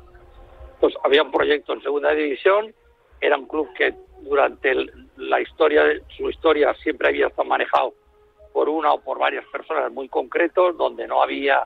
Pues 0.79 0.93
había 1.03 1.23
un 1.23 1.31
proyecto 1.31 1.73
en 1.73 1.81
segunda 1.81 2.13
división, 2.13 2.73
era 3.21 3.37
un 3.37 3.47
club 3.47 3.69
que 3.77 3.93
durante 4.23 4.73
la 5.17 5.41
historia, 5.41 5.83
su 6.17 6.29
historia 6.29 6.73
siempre 6.75 7.09
había 7.09 7.27
estado 7.27 7.47
manejado 7.47 7.93
por 8.51 8.69
una 8.69 8.93
o 8.93 9.01
por 9.01 9.19
varias 9.19 9.45
personas 9.47 9.91
muy 9.91 10.07
concretos, 10.07 10.77
donde 10.77 11.07
no 11.07 11.21
había 11.21 11.63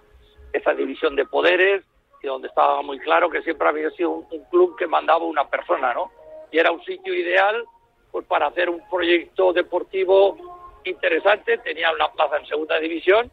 esa 0.53 0.73
división 0.73 1.15
de 1.15 1.25
poderes 1.25 1.83
y 2.27 2.29
donde 2.29 2.49
estaba 2.49 2.81
muy 2.81 2.99
claro 2.99 3.29
que 3.29 3.41
siempre 3.41 3.67
había 3.67 3.89
sido 3.91 4.11
un, 4.11 4.43
club 4.51 4.75
que 4.77 4.85
mandaba 4.85 5.23
una 5.23 5.47
persona, 5.47 5.93
¿no? 5.93 6.11
Y 6.51 6.59
era 6.59 6.71
un 6.71 6.83
sitio 6.83 7.13
ideal 7.13 7.65
pues 8.11 8.25
para 8.25 8.47
hacer 8.47 8.69
un 8.69 8.81
proyecto 8.89 9.53
deportivo 9.53 10.37
interesante, 10.83 11.57
tenía 11.59 11.91
una 11.91 12.11
plaza 12.11 12.37
en 12.37 12.45
segunda 12.45 12.79
división 12.79 13.31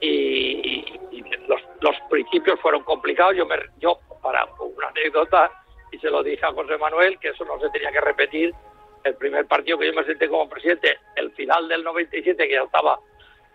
y, 0.00 0.84
los, 1.48 1.60
los, 1.80 1.96
principios 2.10 2.60
fueron 2.60 2.82
complicados. 2.82 3.36
Yo, 3.36 3.46
me, 3.46 3.56
yo, 3.78 3.98
para 4.22 4.44
una 4.58 4.88
anécdota, 4.88 5.50
y 5.92 5.98
se 5.98 6.10
lo 6.10 6.22
dije 6.22 6.44
a 6.44 6.52
José 6.52 6.76
Manuel 6.76 7.18
que 7.18 7.28
eso 7.28 7.44
no 7.44 7.58
se 7.60 7.70
tenía 7.70 7.92
que 7.92 8.00
repetir. 8.00 8.54
El 9.04 9.14
primer 9.14 9.46
partido 9.46 9.78
que 9.78 9.86
yo 9.86 9.92
me 9.92 10.04
senté 10.04 10.28
como 10.28 10.48
presidente, 10.48 10.98
el 11.14 11.30
final 11.32 11.68
del 11.68 11.84
97, 11.84 12.48
que 12.48 12.54
ya 12.54 12.62
estaba 12.62 12.98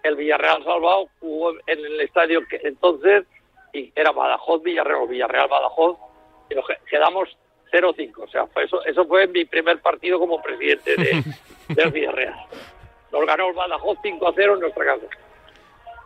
el 0.03 0.15
Villarreal 0.15 0.63
salvado, 0.63 1.09
jugó 1.19 1.51
en 1.67 1.79
el 1.85 2.01
estadio 2.01 2.41
que 2.47 2.61
entonces 2.63 3.25
y 3.73 3.91
era 3.95 4.11
Badajoz 4.11 4.61
Villarreal, 4.63 5.07
Villarreal 5.07 5.47
Badajoz, 5.47 5.97
y 6.49 6.55
nos 6.55 6.65
quedamos 6.89 7.29
0-5. 7.71 8.11
O 8.23 8.27
sea, 8.27 8.45
eso, 8.63 8.83
eso 8.85 9.05
fue 9.05 9.27
mi 9.27 9.45
primer 9.45 9.79
partido 9.81 10.19
como 10.19 10.41
presidente 10.41 10.95
de, 10.95 11.23
del 11.69 11.91
Villarreal. 11.91 12.35
Nos 13.11 13.25
ganó 13.25 13.47
el 13.49 13.53
Badajoz 13.53 13.97
5-0 14.03 14.53
en 14.55 14.59
nuestra 14.59 14.85
casa. 14.85 15.05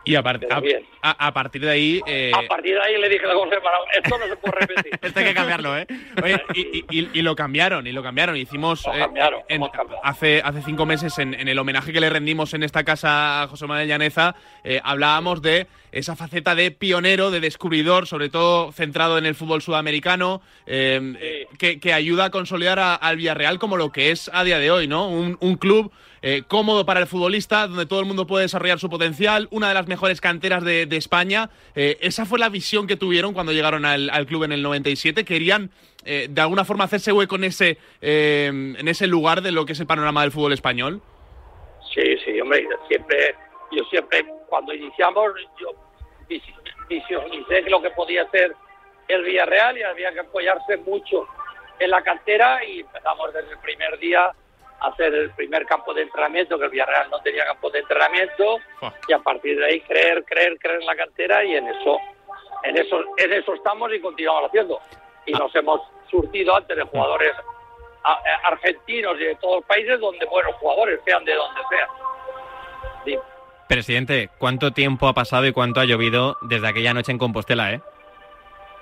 Y 0.04 0.14
a, 0.14 0.22
Pero 0.22 0.46
a- 0.54 0.60
a- 1.02 1.26
a 1.26 1.32
partir 1.34 1.62
de 1.62 1.70
ahí... 1.70 2.00
eh, 2.06 2.30
A 2.32 2.46
partir 2.46 2.74
de 2.76 2.80
ahí 2.80 2.96
le 2.96 3.08
dije 3.08 3.26
a 3.28 3.34
José 3.34 3.56
esto 3.96 4.18
no 4.18 4.26
se 4.28 4.36
puede 4.36 4.52
repetir. 4.60 4.92
Que 5.00 5.10
cambiarlo, 5.56 5.78
¿eh? 5.78 5.86
Oye, 6.22 6.42
y, 6.90 7.08
y- 7.18 7.22
lo 7.22 7.34
cambiaron, 7.34 7.86
y 7.86 7.92
lo 7.92 8.02
cambiron. 8.02 8.36
Hicimos 8.36 8.84
Lo 8.86 8.94
eh, 8.94 8.98
cambiaron, 8.98 9.40
en- 9.48 9.62
hace, 10.02 10.40
hace 10.44 10.62
cinco 10.62 10.86
meses 10.86 11.18
en, 11.18 11.34
en 11.34 11.48
el 11.48 11.58
homenaje 11.58 11.92
que 11.92 12.00
le 12.00 12.10
rendimos 12.10 12.54
en 12.54 12.62
esta 12.62 12.84
casa 12.84 13.42
a 13.42 13.48
José 13.48 13.66
Manuel 13.66 13.88
Llaneza, 13.88 14.34
eh, 14.64 14.80
hablábamos 14.84 15.42
de 15.42 15.66
esa 15.92 16.14
faceta 16.14 16.54
de 16.54 16.70
pionero, 16.70 17.30
de 17.30 17.40
descubridor, 17.40 18.06
sobre 18.06 18.28
todo 18.28 18.70
centrado 18.72 19.16
en 19.18 19.24
el 19.26 19.34
fútbol 19.34 19.62
sudamericano, 19.62 20.42
eh, 20.66 21.46
que, 21.58 21.80
que 21.80 21.92
ayuda 21.94 22.26
a 22.26 22.30
consolidar 22.30 22.78
a- 22.78 22.94
al 22.94 23.16
Villarreal 23.16 23.58
como 23.58 23.76
lo 23.76 23.90
que 23.92 24.10
es 24.10 24.30
a 24.34 24.44
día 24.44 24.58
de 24.58 24.70
hoy, 24.70 24.88
¿no? 24.88 25.08
Un, 25.08 25.38
un 25.40 25.56
club 25.56 25.90
eh, 26.22 26.42
cómodo 26.48 26.86
para 26.86 27.00
el 27.00 27.06
futbolista, 27.06 27.66
donde 27.66 27.86
todo 27.86 28.00
el 28.00 28.06
mundo 28.06 28.26
puede 28.26 28.42
desarrollar 28.44 28.78
su 28.78 28.88
potencial, 28.90 29.48
una 29.50 29.68
de 29.68 29.74
las 29.74 29.86
mejores 29.86 30.20
canteras 30.20 30.64
de, 30.64 30.88
España. 30.96 31.50
Eh, 31.74 31.98
esa 32.00 32.24
fue 32.24 32.38
la 32.38 32.48
visión 32.48 32.86
que 32.86 32.96
tuvieron 32.96 33.34
cuando 33.34 33.52
llegaron 33.52 33.84
al, 33.84 34.26
club 34.26 34.44
en 34.44 34.52
el 34.52 34.62
97. 34.62 35.24
Querían, 35.24 35.70
eh, 36.04 36.26
de 36.30 36.40
alguna 36.40 36.64
forma, 36.64 36.84
hacerse 36.84 37.12
hueco 37.12 37.36
en 37.36 37.44
ese, 37.44 37.78
en 38.00 38.88
ese 38.88 39.06
lugar 39.06 39.42
de 39.42 39.52
lo 39.52 39.66
que 39.66 39.72
es 39.72 39.80
el 39.80 39.86
panorama 39.86 40.22
del 40.22 40.32
fútbol 40.32 40.52
español. 40.52 41.02
Sí, 41.94 42.16
sí, 42.24 42.40
hombre, 42.40 42.66
siempre, 42.88 43.34
yo 43.72 43.84
siempre, 43.84 44.24
cuando 44.48 44.74
iniciamos, 44.74 45.32
yo 45.60 45.72
visi- 46.28 46.54
visualicé 46.88 47.62
lo 47.68 47.80
que 47.82 47.90
podía 47.90 48.28
ser 48.30 48.54
el 49.08 49.22
Villarreal 49.22 49.78
y 49.78 49.82
había 49.82 50.12
que 50.12 50.20
apoyarse 50.20 50.76
mucho 50.78 51.26
en 51.78 51.90
la 51.90 52.02
cantera 52.02 52.64
y 52.64 52.80
empezamos 52.80 53.32
desde 53.32 53.52
el 53.52 53.58
primer 53.58 53.98
día 53.98 54.30
hacer 54.80 55.14
el 55.14 55.30
primer 55.32 55.64
campo 55.66 55.92
de 55.94 56.02
entrenamiento, 56.02 56.58
que 56.58 56.64
el 56.66 56.70
Villarreal 56.70 57.10
no 57.10 57.20
tenía 57.20 57.44
campo 57.46 57.70
de 57.70 57.78
entrenamiento, 57.80 58.58
y 59.08 59.12
a 59.12 59.18
partir 59.18 59.58
de 59.58 59.64
ahí 59.66 59.80
creer, 59.80 60.24
creer, 60.24 60.58
creer 60.58 60.80
en 60.80 60.86
la 60.86 60.96
cantera 60.96 61.44
y 61.44 61.56
en 61.56 61.66
eso, 61.68 61.98
en 62.62 62.76
eso, 62.76 63.04
en 63.16 63.32
eso 63.32 63.54
estamos 63.54 63.92
y 63.92 64.00
continuamos 64.00 64.48
haciendo. 64.48 64.80
Y 65.24 65.32
nos 65.32 65.54
hemos 65.56 65.80
surtido 66.10 66.54
antes 66.56 66.76
de 66.76 66.82
jugadores 66.84 67.32
a- 68.04 68.12
a- 68.12 68.48
argentinos 68.48 69.16
y 69.20 69.24
de 69.24 69.34
todos 69.36 69.56
los 69.56 69.64
países 69.64 69.98
donde 69.98 70.24
buenos 70.26 70.54
jugadores, 70.56 71.00
sean 71.04 71.24
de 71.24 71.34
donde 71.34 71.60
sean. 71.70 71.88
Sí. 73.04 73.18
Presidente, 73.68 74.30
¿cuánto 74.38 74.70
tiempo 74.72 75.08
ha 75.08 75.12
pasado 75.12 75.46
y 75.46 75.52
cuánto 75.52 75.80
ha 75.80 75.84
llovido 75.84 76.36
desde 76.42 76.68
aquella 76.68 76.94
noche 76.94 77.10
en 77.10 77.18
Compostela, 77.18 77.72
eh? 77.72 77.80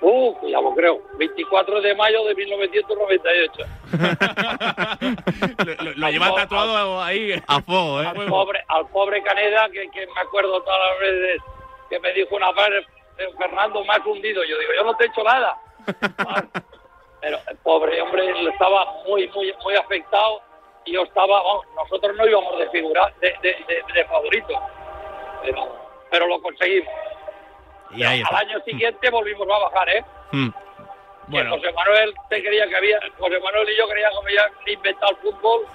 Uh, 0.01 0.35
ya 0.47 0.59
creo. 0.75 1.01
24 1.17 1.81
de 1.81 1.95
mayo 1.95 2.23
de 2.25 2.35
1998. 2.35 3.63
lo, 5.65 5.83
lo- 5.83 5.91
lo 5.95 6.09
lleva 6.09 6.35
tatuado 6.35 7.01
ahí. 7.01 7.41
A 7.47 7.61
fuego, 7.61 8.01
¿eh? 8.01 8.07
Al 8.07 8.25
pobre, 8.27 8.63
al 8.67 8.87
pobre 8.89 9.23
Caneda, 9.23 9.69
que, 9.69 9.89
que 9.91 10.05
me 10.07 10.21
acuerdo 10.21 10.61
todas 10.61 10.79
las 10.91 10.99
veces 10.99 11.41
que 11.89 11.99
me 11.99 12.13
dijo 12.13 12.35
una 12.35 12.51
vez, 12.51 12.85
eh, 13.17 13.29
Fernando, 13.37 13.83
me 13.83 13.93
has 13.93 14.05
hundido. 14.05 14.43
Yo 14.43 14.57
digo, 14.59 14.71
yo 14.75 14.83
no 14.83 14.95
te 14.97 15.05
he 15.05 15.07
hecho 15.07 15.23
nada. 15.23 15.57
Pero 17.21 17.39
el 17.49 17.57
pobre 17.57 18.01
hombre 18.01 18.49
estaba 18.49 18.85
muy, 19.07 19.27
muy, 19.29 19.51
muy 19.63 19.75
afectado 19.75 20.41
y 20.85 20.93
yo 20.93 21.03
estaba, 21.03 21.41
vamos, 21.41 21.65
nosotros 21.75 22.15
no 22.15 22.27
íbamos 22.27 22.59
de 22.59 22.69
figura, 22.69 23.11
de, 23.19 23.29
de, 23.41 23.49
de, 23.67 23.83
de 23.93 24.05
favorito. 24.05 24.53
Pero, 25.41 25.75
pero 26.11 26.27
lo 26.27 26.39
conseguimos. 26.41 26.93
Y 27.91 28.03
ahí 28.03 28.21
Al 28.29 28.35
año 28.35 28.59
siguiente 28.65 29.09
volvimos 29.09 29.47
a 29.49 29.57
bajar, 29.59 29.89
¿eh? 29.89 30.05
Mm. 30.33 30.49
Bueno, 31.27 31.51
Que 31.55 31.57
José 31.61 31.73
Manuel 31.73 32.13
te 32.29 32.43
creía 32.43 32.67
que 32.67 32.75
había, 32.75 32.99
José 33.17 33.39
Manuel 33.39 33.69
y 33.69 33.77
yo 33.77 33.87
creíamos 33.87 34.19
que 34.25 34.39
había 34.39 34.73
inventado 34.73 35.11
el 35.11 35.17
fútbol 35.17 35.65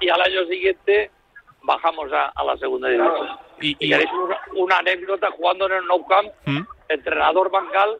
y 0.00 0.08
al 0.08 0.20
año 0.20 0.44
siguiente 0.46 1.10
bajamos 1.62 2.12
a, 2.12 2.26
a 2.34 2.44
la 2.44 2.56
segunda 2.58 2.88
división. 2.88 3.28
y, 3.60 3.76
Y 3.80 3.94
una, 3.94 4.40
una 4.56 4.78
anécdota 4.78 5.30
jugando 5.30 5.66
en 5.66 5.72
el 5.72 5.86
Nou 5.86 6.06
Camp, 6.06 6.30
Mm. 6.44 6.60
entrenador 6.88 7.50
Bancal, 7.50 7.98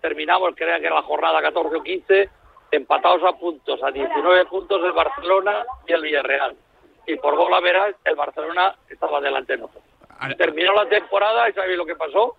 terminamos, 0.00 0.52
creo 0.54 0.78
que 0.80 0.86
era 0.86 0.94
la 0.96 1.02
jornada 1.02 1.42
14 1.42 1.76
o 1.76 1.82
15, 1.82 2.30
empatados 2.70 3.22
a 3.24 3.32
puntos, 3.36 3.82
a 3.82 3.90
19 3.90 4.44
puntos 4.46 4.84
el 4.84 4.92
Barcelona 4.92 5.64
y 5.86 5.92
el 5.92 6.02
Villarreal. 6.02 6.56
Y 7.06 7.16
por 7.16 7.36
gol 7.36 7.52
a 7.54 7.60
veras, 7.60 7.94
el 8.04 8.14
Barcelona 8.16 8.74
estaba 8.88 9.20
delante 9.20 9.54
de 9.54 9.58
nosotros. 9.62 9.84
Terminó 10.38 10.72
la 10.72 10.88
temporada 10.88 11.48
y 11.48 11.52
¿sabéis 11.52 11.76
lo 11.78 11.86
que 11.86 11.94
pasó? 11.96 12.36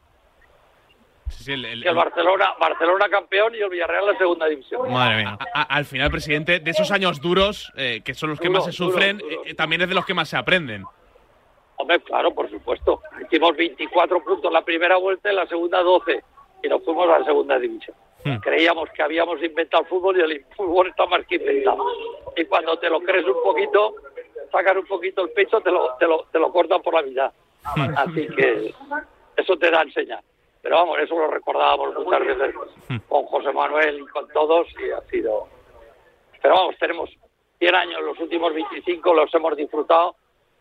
Sí, 1.29 1.43
sí, 1.43 1.51
el- 1.53 1.65
el- 1.65 1.84
Que 1.84 1.89
el 1.89 1.96
Barcelona, 1.96 2.53
Barcelona 2.60 3.10
campeón 3.10 3.55
y 3.55 3.60
el 3.60 3.69
Villarreal 3.69 4.03
en 4.05 4.12
la 4.13 4.17
segunda 4.17 4.46
división. 4.48 4.91
Madre 4.91 5.17
mía. 5.17 5.38
a- 5.53 5.62
al 5.63 5.86
final, 5.86 6.10
presidente, 6.12 6.60
de 6.60 6.72
esos 6.72 6.91
años 6.91 7.22
duros, 7.22 7.72
eh, 7.75 8.01
que 8.03 8.13
son 8.13 8.29
los 8.31 8.39
que 8.39 8.48
Duro, 8.48 8.60
más 8.60 8.65
se 8.65 8.72
sufren, 8.72 9.17
duro. 9.19 9.43
eh, 9.46 9.53
también 9.53 9.81
es 9.81 9.89
de 9.89 9.96
los 9.96 10.05
que 10.05 10.13
más 10.13 10.29
se 10.29 10.38
aprenden. 10.38 10.84
Hombre, 11.77 12.00
claro, 12.01 12.34
por 12.34 12.50
supuesto. 12.50 13.01
Hicimos 13.25 13.55
24 13.55 14.24
puntos 14.24 14.51
la 14.51 14.63
primera 14.63 14.98
vuelta 14.98 15.31
y 15.31 15.36
la 15.36 15.46
segunda 15.48 15.81
12. 15.84 16.24
Y 16.63 16.67
nos 16.67 16.84
fuimos 16.84 17.07
a 17.10 17.19
la 17.19 17.25
segunda 17.25 17.60
división. 17.60 17.96
Hmm. 18.25 18.38
Creíamos 18.38 18.89
que 18.89 19.03
habíamos 19.03 19.41
inventado 19.43 19.84
el 19.84 19.89
fútbol 19.89 20.17
y 20.17 20.22
el 20.22 20.46
fútbol 20.55 20.88
está 20.88 21.05
más 21.05 21.24
que 21.27 21.36
inventado. 21.36 21.86
Y 22.36 22.46
cuando 22.46 22.79
te 22.79 22.89
lo 22.89 23.00
crees 23.01 23.25
un 23.25 23.43
poquito, 23.43 23.93
sacan 24.51 24.79
un 24.79 24.86
poquito 24.88 25.24
el 25.24 25.29
pecho, 25.31 25.62
te 25.62 25.69
lo, 25.69 25.93
te 26.00 26.07
lo, 26.07 26.24
te 26.31 26.39
lo 26.39 26.51
cortan 26.51 26.81
por 26.81 26.96
la 26.96 27.03
mitad. 27.03 27.31
Así 27.63 28.27
que 28.36 28.74
eso 29.36 29.55
te 29.57 29.69
da 29.69 29.81
a 29.81 29.84
enseñar. 29.84 30.24
Pero 30.61 30.75
vamos, 30.75 30.99
eso 30.99 31.17
lo 31.17 31.27
recordábamos 31.27 31.95
muchas 31.95 32.25
veces 32.25 32.55
con 33.07 33.23
José 33.25 33.51
Manuel 33.51 33.99
y 33.99 34.07
con 34.07 34.27
todos 34.29 34.67
y 34.79 34.91
ha 34.91 35.01
sido... 35.09 35.47
Pero 36.41 36.55
vamos, 36.55 36.75
tenemos 36.79 37.09
100 37.59 37.75
años, 37.75 38.01
los 38.03 38.19
últimos 38.19 38.53
25 38.53 39.13
los 39.13 39.33
hemos 39.33 39.55
disfrutado 39.55 40.15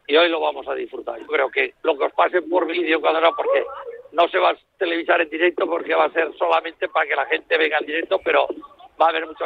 y 0.07 0.17
hoy 0.17 0.29
lo 0.29 0.41
vamos 0.41 0.67
a 0.69 0.75
disfrutar. 0.75 1.19
Yo 1.19 1.27
creo 1.27 1.51
que 1.51 1.75
lo 1.83 1.97
que 1.99 2.05
os 2.05 2.13
pase 2.13 2.43
por 2.43 2.67
vídeo 2.67 3.01
cuando 3.01 3.21
no, 3.21 3.33
porque 3.35 3.65
no 4.13 4.29
se 4.29 4.39
va 4.39 4.51
a 4.51 4.57
televisar 4.79 5.21
en 5.21 5.31
directo 5.31 5.67
porque 5.67 5.95
va 5.95 6.05
a 6.05 6.13
ser 6.13 6.33
solamente 6.39 6.89
para 6.89 7.07
que 7.07 7.17
la 7.17 7.27
gente 7.27 7.59
venga 7.59 7.79
en 7.79 7.87
directo, 7.87 8.21
pero 8.25 8.47
va 9.01 9.07
a 9.07 9.09
haber 9.11 9.27
mucho... 9.27 9.45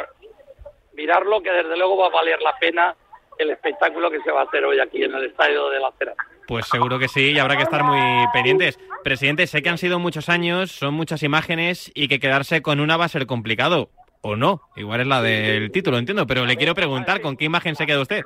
Mirarlo 0.93 1.41
que 1.41 1.51
desde 1.51 1.77
luego 1.77 1.97
va 1.97 2.07
a 2.07 2.09
valer 2.09 2.41
la 2.41 2.57
pena 2.59 2.95
el 3.37 3.49
espectáculo 3.49 4.11
que 4.11 4.21
se 4.21 4.31
va 4.31 4.41
a 4.41 4.43
hacer 4.43 4.63
hoy 4.65 4.79
aquí 4.79 5.03
en 5.03 5.13
el 5.13 5.25
Estadio 5.25 5.69
de 5.69 5.79
la 5.79 5.91
Cera. 5.93 6.13
Pues 6.51 6.65
seguro 6.67 6.99
que 6.99 7.07
sí 7.07 7.31
y 7.31 7.39
habrá 7.39 7.55
que 7.55 7.63
estar 7.63 7.81
muy 7.81 8.27
pendientes. 8.33 8.77
Presidente, 9.05 9.47
sé 9.47 9.61
que 9.61 9.69
han 9.69 9.77
sido 9.77 9.99
muchos 9.99 10.27
años, 10.27 10.69
son 10.69 10.93
muchas 10.93 11.23
imágenes 11.23 11.89
y 11.95 12.09
que 12.09 12.19
quedarse 12.19 12.61
con 12.61 12.81
una 12.81 12.97
va 12.97 13.05
a 13.05 13.07
ser 13.07 13.25
complicado. 13.25 13.87
O 14.19 14.35
no, 14.35 14.59
igual 14.75 14.99
es 14.99 15.07
la 15.07 15.21
del 15.21 15.71
título, 15.71 15.97
entiendo, 15.97 16.27
pero 16.27 16.45
le 16.45 16.57
quiero 16.57 16.75
preguntar, 16.75 17.21
¿con 17.21 17.37
qué 17.37 17.45
imagen 17.45 17.77
se 17.77 17.85
queda 17.85 18.01
usted? 18.01 18.21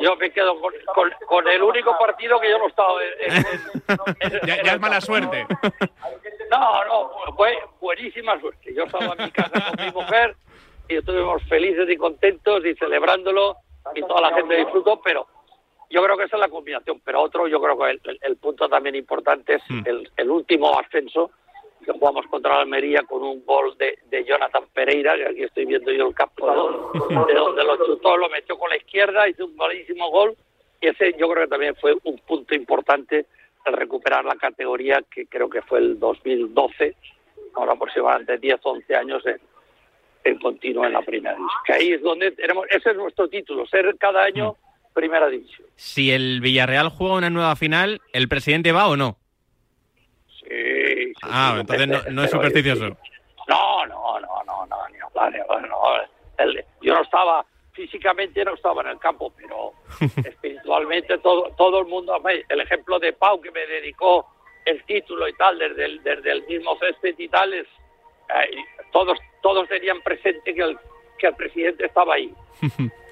Yo 0.00 0.16
me 0.16 0.28
quedo 0.32 0.60
con, 0.60 0.72
con- 0.92 1.12
con 1.28 1.46
el 1.46 1.62
único 1.62 1.96
partido 2.00 2.40
que 2.40 2.50
yo 2.50 2.58
no 2.58 2.64
he 2.64 2.68
estado 2.68 2.96
en- 3.00 3.36
en- 3.36 3.46
en- 4.32 4.40
Ya, 4.48 4.62
ya 4.64 4.72
es 4.72 4.80
mala 4.80 5.00
suerte. 5.00 5.46
No, 6.50 6.84
no, 6.84 7.10
fue 7.36 7.56
buenísima 7.80 8.40
suerte. 8.40 8.74
Yo 8.74 8.82
estaba 8.86 9.14
en 9.16 9.24
mi 9.24 9.30
casa 9.30 9.52
con 9.76 9.86
mi 9.86 9.92
mujer 9.92 10.34
y 10.88 10.96
estuvimos 10.96 11.40
felices 11.44 11.88
y 11.88 11.96
contentos 11.96 12.66
y 12.66 12.74
celebrándolo 12.74 13.56
y 13.94 14.00
toda 14.00 14.20
la 14.20 14.34
gente 14.34 14.56
disfrutó, 14.56 15.00
pero 15.00 15.28
yo 15.90 16.02
creo 16.02 16.16
que 16.16 16.24
esa 16.24 16.36
es 16.36 16.40
la 16.40 16.48
combinación. 16.48 17.00
Pero 17.04 17.22
otro, 17.22 17.46
yo 17.48 17.60
creo 17.60 17.78
que 17.78 17.90
el, 17.90 18.00
el- 18.04 18.18
el 18.22 18.36
punto 18.36 18.68
también 18.68 18.94
importante 18.94 19.54
es 19.54 19.62
Hmm. 19.68 19.82
el, 19.86 20.10
el 20.16 20.30
último 20.30 20.78
ascenso 20.78 21.30
que 21.84 21.92
jugamos 21.92 22.26
contra 22.26 22.54
la 22.54 22.60
Almería 22.62 23.02
con 23.02 23.22
un 23.22 23.44
gol 23.44 23.76
de, 23.78 23.98
de 24.10 24.24
Jonathan 24.24 24.64
Pereira, 24.72 25.14
que 25.16 25.26
aquí 25.26 25.42
estoy 25.44 25.66
viendo 25.66 25.92
yo 25.92 26.08
el 26.08 26.14
campo 26.14 26.50
de, 26.50 26.56
donde- 26.56 27.32
de 27.32 27.38
donde 27.38 27.64
lo 27.64 27.76
chutó, 27.86 28.16
lo 28.16 28.28
metió 28.28 28.58
con 28.58 28.70
la 28.70 28.76
izquierda, 28.76 29.28
hizo 29.28 29.44
un 29.46 29.56
buenísimo 29.56 30.10
gol 30.10 30.34
y 30.80 30.88
ese 30.88 31.12
yo 31.18 31.28
creo 31.28 31.44
que 31.44 31.50
también 31.50 31.76
fue 31.76 31.94
un 32.04 32.18
punto 32.18 32.54
importante 32.54 33.26
el 33.66 33.72
recuperar 33.74 34.24
la 34.24 34.34
categoría 34.36 35.00
que 35.10 35.26
creo 35.26 35.48
que 35.48 35.62
fue 35.62 35.78
el 35.78 35.98
2012, 35.98 36.94
ahora 37.54 37.72
aproximadamente 37.74 38.38
10, 38.38 38.58
11 38.62 38.96
años 38.96 39.24
en, 39.26 39.40
en 40.24 40.38
continuo 40.40 40.84
en 40.86 40.92
la 40.92 41.02
primera 41.02 41.34
división. 41.36 41.60
Que 41.66 41.72
ahí 41.72 41.92
es 41.92 42.02
donde 42.02 42.32
tenemos, 42.32 42.66
ese 42.70 42.90
es 42.90 42.96
nuestro 42.96 43.28
título, 43.28 43.66
ser 43.66 43.96
cada 43.98 44.24
año 44.24 44.56
primera 44.96 45.28
división. 45.28 45.68
Si 45.76 46.10
el 46.10 46.40
Villarreal 46.40 46.88
juega 46.88 47.14
una 47.14 47.30
nueva 47.30 47.54
final, 47.54 48.00
¿el 48.12 48.28
presidente 48.28 48.72
va 48.72 48.88
o 48.88 48.96
no? 48.96 49.18
Sí, 50.40 50.46
sí, 50.48 51.12
Ah, 51.22 51.52
sí, 51.54 51.60
entonces 51.60 51.86
no, 51.88 52.02
no 52.10 52.24
es 52.24 52.30
supersticioso. 52.32 52.96
No, 53.48 53.86
no, 53.86 54.18
no, 54.20 54.42
no, 54.44 54.66
no, 54.66 54.74
hablar, 55.06 55.32
ni 55.32 55.38
hablar, 55.38 55.68
no. 55.68 55.76
El- 56.38 56.64
yo 56.80 56.94
no 56.94 57.02
estaba, 57.02 57.44
físicamente 57.72 58.44
no 58.44 58.54
estaba 58.54 58.82
en 58.82 58.88
el 58.88 58.98
campo, 58.98 59.32
pero 59.36 59.72
espiritualmente 60.24 61.18
todo, 61.18 61.52
todo 61.56 61.80
el 61.80 61.86
mundo, 61.86 62.20
el 62.48 62.60
ejemplo 62.60 62.98
de 62.98 63.12
Pau 63.12 63.40
que 63.40 63.50
me 63.50 63.66
dedicó 63.66 64.26
el 64.64 64.82
título 64.84 65.28
y 65.28 65.32
tal, 65.34 65.58
desde 65.58 65.84
el, 65.84 66.02
desde 66.02 66.32
el 66.32 66.44
mismo 66.46 66.76
césped 66.78 67.14
y 67.18 67.28
tal, 67.28 67.52
es, 67.54 67.66
eh, 67.66 68.56
todos, 68.92 69.18
todos 69.42 69.68
tenían 69.68 70.00
presente 70.02 70.54
que 70.54 70.62
el, 70.62 70.78
que 71.18 71.26
el 71.28 71.34
presidente 71.36 71.86
estaba 71.86 72.14
ahí. 72.14 72.32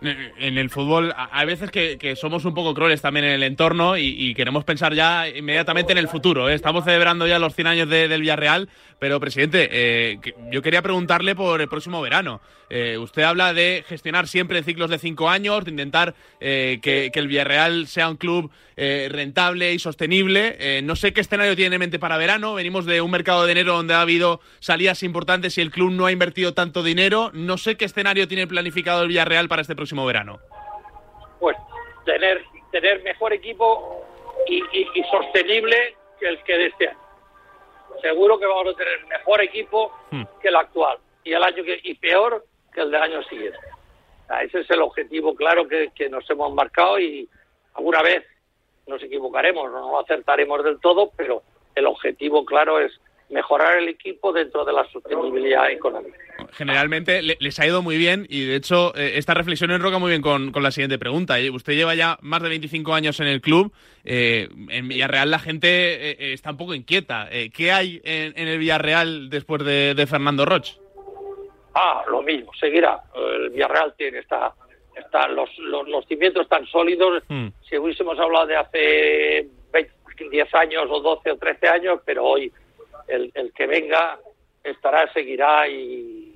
En 0.00 0.58
el 0.58 0.70
fútbol 0.70 1.12
a- 1.16 1.28
hay 1.32 1.46
veces 1.46 1.70
que, 1.70 2.14
somos 2.16 2.44
un 2.44 2.54
poco 2.54 2.74
crueles 2.74 3.00
también 3.02 3.24
en 3.26 3.32
el 3.32 3.42
entorno 3.42 3.96
y, 3.96 4.34
queremos 4.34 4.64
pensar 4.64 4.94
ya 4.94 5.28
inmediatamente 5.28 5.92
en 5.92 5.98
el 5.98 6.08
futuro. 6.08 6.48
¿eh? 6.48 6.54
Estamos 6.54 6.84
celebrando 6.84 7.26
ya 7.26 7.38
los 7.38 7.54
100 7.54 7.66
años 7.66 7.88
de- 7.88 8.08
del 8.08 8.20
Villarreal, 8.20 8.68
pero 8.98 9.20
presidente, 9.20 9.68
eh, 9.70 10.18
yo 10.50 10.62
quería 10.62 10.82
preguntarle 10.82 11.34
por 11.34 11.60
el 11.60 11.68
próximo 11.68 12.00
verano. 12.00 12.40
Eh, 12.70 12.98
usted 12.98 13.22
habla 13.22 13.54
de 13.54 13.84
gestionar 13.88 14.28
siempre 14.28 14.62
ciclos 14.62 14.90
de 14.90 14.98
cinco 14.98 15.30
años, 15.30 15.64
de 15.64 15.70
intentar 15.70 16.14
eh, 16.40 16.78
que 16.82 17.10
el 17.14 17.28
Villarreal 17.28 17.86
sea 17.86 18.08
un 18.08 18.16
club 18.16 18.50
eh, 18.80 19.08
rentable 19.10 19.72
y 19.72 19.78
sostenible. 19.78 20.56
Eh, 20.58 20.82
no 20.82 20.96
sé 20.96 21.12
qué 21.12 21.20
escenario 21.20 21.56
tiene 21.56 21.74
en 21.76 21.80
mente 21.80 21.98
para 21.98 22.16
verano. 22.16 22.54
Venimos 22.54 22.86
de 22.86 23.00
un 23.00 23.10
mercado 23.10 23.44
de 23.44 23.52
enero 23.52 23.74
donde 23.74 23.94
ha 23.94 24.00
habido 24.00 24.40
salidas 24.60 25.02
importantes 25.02 25.58
y 25.58 25.60
el 25.60 25.70
club 25.70 25.90
no 25.90 26.06
ha 26.06 26.12
invertido 26.12 26.54
tanto 26.54 26.82
dinero. 26.82 27.30
No 27.34 27.58
sé 27.58 27.76
qué 27.76 27.84
escenario 27.84 28.28
tiene 28.28 28.46
planificado 28.46 29.02
el 29.02 29.08
Villarreal 29.08 29.48
para 29.48 29.62
este 29.62 29.74
próximo 29.74 30.06
verano. 30.06 30.38
Pues 31.40 31.56
tener, 32.04 32.44
tener 32.70 33.02
mejor 33.02 33.32
equipo 33.32 34.04
y, 34.48 34.62
y 34.72 35.02
sostenible 35.10 35.96
que 36.20 36.28
el 36.28 36.42
que 36.44 36.52
de 36.52 36.66
este 36.66 36.88
año 36.88 37.08
seguro 38.00 38.38
que 38.38 38.46
vamos 38.46 38.74
a 38.74 38.76
tener 38.76 39.06
mejor 39.06 39.42
equipo 39.42 39.92
hmm. 40.10 40.22
que 40.40 40.48
el 40.48 40.56
actual 40.56 40.98
y 41.24 41.32
el 41.32 41.42
año 41.42 41.64
que, 41.64 41.80
y 41.82 41.94
peor 41.94 42.44
que 42.72 42.80
el 42.80 42.90
del 42.90 43.02
año 43.02 43.22
siguiente. 43.24 43.58
ese 44.42 44.60
es 44.60 44.70
el 44.70 44.82
objetivo 44.82 45.34
claro 45.34 45.66
que, 45.66 45.90
que, 45.94 46.08
nos 46.08 46.28
hemos 46.30 46.52
marcado 46.52 46.98
y 46.98 47.28
alguna 47.74 48.02
vez 48.02 48.24
nos 48.88 49.02
equivocaremos, 49.02 49.70
no 49.70 49.90
lo 49.90 50.00
acertaremos 50.00 50.64
del 50.64 50.80
todo, 50.80 51.12
pero 51.16 51.42
el 51.74 51.86
objetivo 51.86 52.44
claro 52.44 52.80
es 52.80 52.92
mejorar 53.30 53.78
el 53.78 53.88
equipo 53.88 54.32
dentro 54.32 54.64
de 54.64 54.72
la 54.72 54.84
sostenibilidad 54.90 55.70
económica. 55.70 56.16
Generalmente 56.52 57.20
les 57.22 57.60
ha 57.60 57.66
ido 57.66 57.82
muy 57.82 57.98
bien 57.98 58.26
y 58.28 58.46
de 58.46 58.56
hecho 58.56 58.94
eh, 58.96 59.12
esta 59.16 59.34
reflexión 59.34 59.70
enroca 59.70 59.98
muy 59.98 60.10
bien 60.10 60.22
con, 60.22 60.52
la 60.54 60.70
siguiente 60.70 60.98
pregunta. 60.98 61.38
¿eh? 61.38 61.50
Usted 61.50 61.74
lleva 61.74 61.94
ya 61.94 62.18
más 62.22 62.42
de 62.42 62.48
25 62.48 62.94
años 62.94 63.20
en 63.20 63.26
el 63.26 63.40
club. 63.40 63.72
Eh, 64.04 64.48
en 64.70 64.88
Villarreal 64.88 65.30
la 65.30 65.38
gente 65.38 66.32
está 66.32 66.52
un 66.52 66.56
poco 66.56 66.74
inquieta. 66.74 67.28
¿Qué 67.54 67.72
hay 67.72 68.00
en, 68.04 68.48
el 68.48 68.58
Villarreal 68.58 69.28
después 69.28 69.62
de, 69.64 70.06
Fernando 70.08 70.46
Roch? 70.46 70.78
Ah, 71.74 72.02
lo 72.08 72.22
mismo, 72.22 72.50
seguirá. 72.58 72.98
El 73.14 73.50
Villarreal 73.50 73.94
tiene 73.96 74.20
está, 74.20 74.54
está 74.98 75.28
los, 75.28 75.50
los, 75.58 76.06
cimientos 76.06 76.48
tan 76.48 76.66
sólidos. 76.66 77.22
Hmm. 77.28 77.48
Si 77.68 77.76
hubiésemos 77.78 78.18
hablado 78.18 78.46
de 78.46 78.56
hace 78.56 79.48
10 80.30 80.54
años 80.54 80.86
o 80.90 81.00
12 81.00 81.30
o 81.32 81.36
13 81.36 81.68
años, 81.68 82.00
pero 82.04 82.24
hoy 82.24 82.52
el, 83.06 83.30
el 83.34 83.52
que 83.52 83.66
venga 83.66 84.18
estará, 84.62 85.10
seguirá 85.12 85.68
y, 85.68 86.34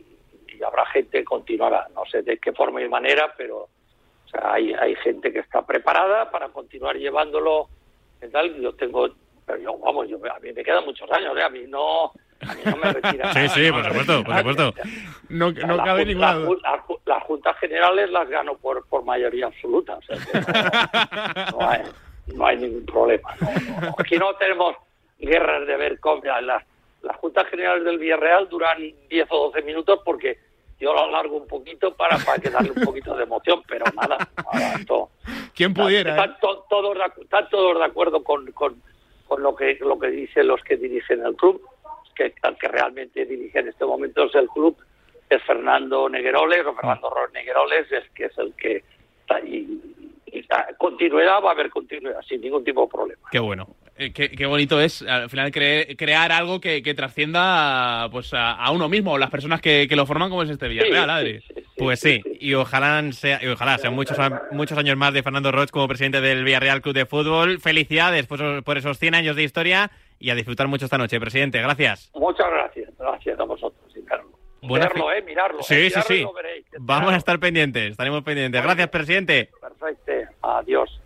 habrá 0.65 0.87
gente 0.87 1.19
que 1.19 1.25
continuará. 1.25 1.89
No 1.95 2.05
sé 2.07 2.23
de 2.23 2.39
qué 2.39 2.53
forma 2.53 2.81
y 2.81 2.89
manera, 2.89 3.35
pero 3.37 3.57
o 3.63 4.29
sea, 4.31 4.53
hay, 4.53 4.73
hay 4.75 4.95
gente 4.97 5.33
que 5.33 5.41
está 5.41 5.67
preparada 5.67 6.31
para 6.31 6.51
continuar 6.51 6.97
llevándolo. 6.97 7.69
y 8.23 8.29
tal. 8.29 8.61
Yo 8.61 8.73
tengo, 8.75 9.09
pero 9.45 9.59
yo, 9.59 9.79
vamos, 9.79 10.09
yo, 10.09 10.19
a 10.33 10.39
mí 10.39 10.53
me 10.53 10.63
quedan 10.63 10.85
muchos 10.85 11.11
años, 11.11 11.37
¿eh? 11.37 11.43
a 11.43 11.49
mí 11.49 11.65
no. 11.67 12.13
A 12.43 12.55
mí 12.55 12.61
no 12.65 12.77
me 12.77 12.93
retira. 12.93 13.33
sí, 13.35 13.49
sí, 13.49 13.73
por 13.73 13.85
supuesto, 13.85 14.25
por 14.25 14.37
supuesto. 14.39 14.75
No, 15.29 15.51
no 15.53 15.77
cabe 15.79 16.05
ninguna 16.05 16.39
las 17.13 17.23
juntas 17.25 17.57
generales 17.59 18.11
las 18.11 18.29
gano 18.29 18.57
por, 18.57 18.87
por 18.87 19.05
mayoría 19.05 19.47
absoluta. 19.47 19.97
O 19.97 20.03
sea 20.03 20.17
no, 21.53 21.69
hay, 21.69 21.83
no, 22.35 22.47
hay, 22.47 22.57
ningún 22.57 22.87
problema. 22.87 23.35
Aquí 23.99 24.17
no 24.17 24.35
tenemos 24.37 24.77
guerras 25.19 25.67
de 25.67 25.77
ver 25.77 26.01
cómo 26.01 26.23
las, 26.25 26.65
las 27.03 27.17
juntas 27.17 27.47
generales 27.49 27.85
del 27.85 27.99
Villarreal 27.99 28.49
duran 28.49 28.79
10 29.11 29.27
o 29.31 29.51
12 29.51 29.63
minutos 29.63 30.01
porque 30.05 30.39
yo 30.81 30.95
lo 30.95 31.05
alargo 31.05 31.37
un 31.37 31.47
poquito 31.47 31.95
para, 31.95 32.17
para 32.19 32.39
que 32.39 32.51
darle 32.51 32.73
un 32.75 32.83
poquito 32.83 33.15
de 33.15 33.25
emoción, 33.25 33.63
pero 33.69 33.85
nada, 33.95 34.17
¿Quién 35.55 35.75
pudiera? 35.75 36.11
Están, 36.11 36.31
eh? 36.31 36.65
todos, 36.69 36.97
están 37.21 37.49
todos 37.51 37.79
de 37.79 37.85
acuerdo 37.85 38.25
con, 38.25 38.51
con, 38.53 38.83
con, 39.29 39.43
lo 39.43 39.55
que 39.55 39.79
lo 39.81 39.99
que 39.99 40.09
dicen 40.09 40.49
los 40.49 40.63
que 40.63 40.77
dirigen 40.77 41.25
el 41.25 41.37
club, 41.37 41.63
que 42.17 42.35
el 42.43 42.57
que 42.57 42.69
realmente 42.69 43.27
dirige 43.27 43.61
en 43.61 43.69
este 43.69 43.85
momento 43.85 44.25
es 44.25 44.35
el 44.35 44.49
club, 44.49 44.77
es 45.35 45.43
Fernando 45.45 46.09
Negueroles, 46.09 46.65
o 46.67 46.75
Fernando 46.75 47.11
Ros 47.11 47.33
Negueroles, 47.33 47.91
es 47.91 48.09
que 48.11 48.27
es 48.27 48.39
el 48.39 48.55
que 48.55 48.85
está 49.21 49.37
ahí. 49.37 49.81
Y 50.27 50.47
continuidad 50.79 51.43
va 51.43 51.51
a 51.51 51.53
haber 51.53 51.69
continuidad, 51.69 52.23
sin 52.23 52.41
ningún 52.41 52.65
tipo 52.65 52.83
de 52.83 52.89
problema. 52.89 53.29
Qué 53.31 53.39
bueno. 53.39 53.69
Eh, 53.99 54.13
qué, 54.13 54.47
bonito 54.47 54.81
es 54.81 55.03
al 55.03 55.29
final 55.29 55.53
crear 55.53 56.33
algo 56.33 56.61
que, 56.61 56.81
trascienda 56.95 58.09
pues 58.11 58.33
a, 58.35 58.71
uno 58.73 58.89
mismo, 58.89 59.13
o 59.13 59.19
las 59.19 59.31
personas 59.31 59.61
que, 59.61 59.87
lo 59.91 60.07
forman, 60.07 60.31
como 60.31 60.43
es 60.43 60.51
este 60.51 60.69
Villarreal, 60.69 61.11
Adri. 61.11 61.43
pues 61.77 62.01
sí, 62.01 62.23
y 62.41 62.55
ojalá 62.55 63.13
sea, 63.13 63.39
y 63.43 63.49
ojalá 63.49 63.77
sean 63.77 63.95
muchos, 63.95 64.17
muchos 64.51 64.79
años 64.79 64.97
más 64.97 65.13
de 65.13 65.23
Fernando 65.23 65.53
Roch 65.53 65.71
como 65.71 65.87
presidente 65.87 66.23
del 66.23 66.43
Villarreal 66.43 66.81
Club 66.81 66.95
de 66.95 67.07
Fútbol. 67.07 67.61
Felicidades 67.61 68.27
por, 68.27 68.65
por 68.65 68.79
esos 68.79 68.99
100 68.99 69.15
años 69.15 69.37
de 69.37 69.43
historia 69.43 69.91
y 70.19 70.31
a 70.31 70.35
disfrutar 70.35 70.69
mucho 70.69 70.87
esta 70.87 70.99
noche, 70.99 71.21
presidente. 71.21 71.61
Gracias. 71.61 72.11
Muchas 72.15 72.51
gracias, 72.51 72.91
gracias 72.99 73.39
a 73.39 73.45
vosotros, 73.45 73.92
Mirarlo, 74.63 75.13
eh, 75.13 75.23
mirarlo. 75.23 75.63
Sí, 75.63 75.75
eh, 75.75 75.91
sí, 75.91 76.01
sí. 76.07 76.27
Vamos 76.79 77.13
a 77.13 77.17
estar 77.17 77.39
pendientes, 77.39 77.91
estaremos 77.91 78.23
pendientes. 78.23 78.63
Gracias, 78.63 78.89
presidente. 78.89 79.51
Perfecto, 79.61 80.13
adiós. 80.43 81.01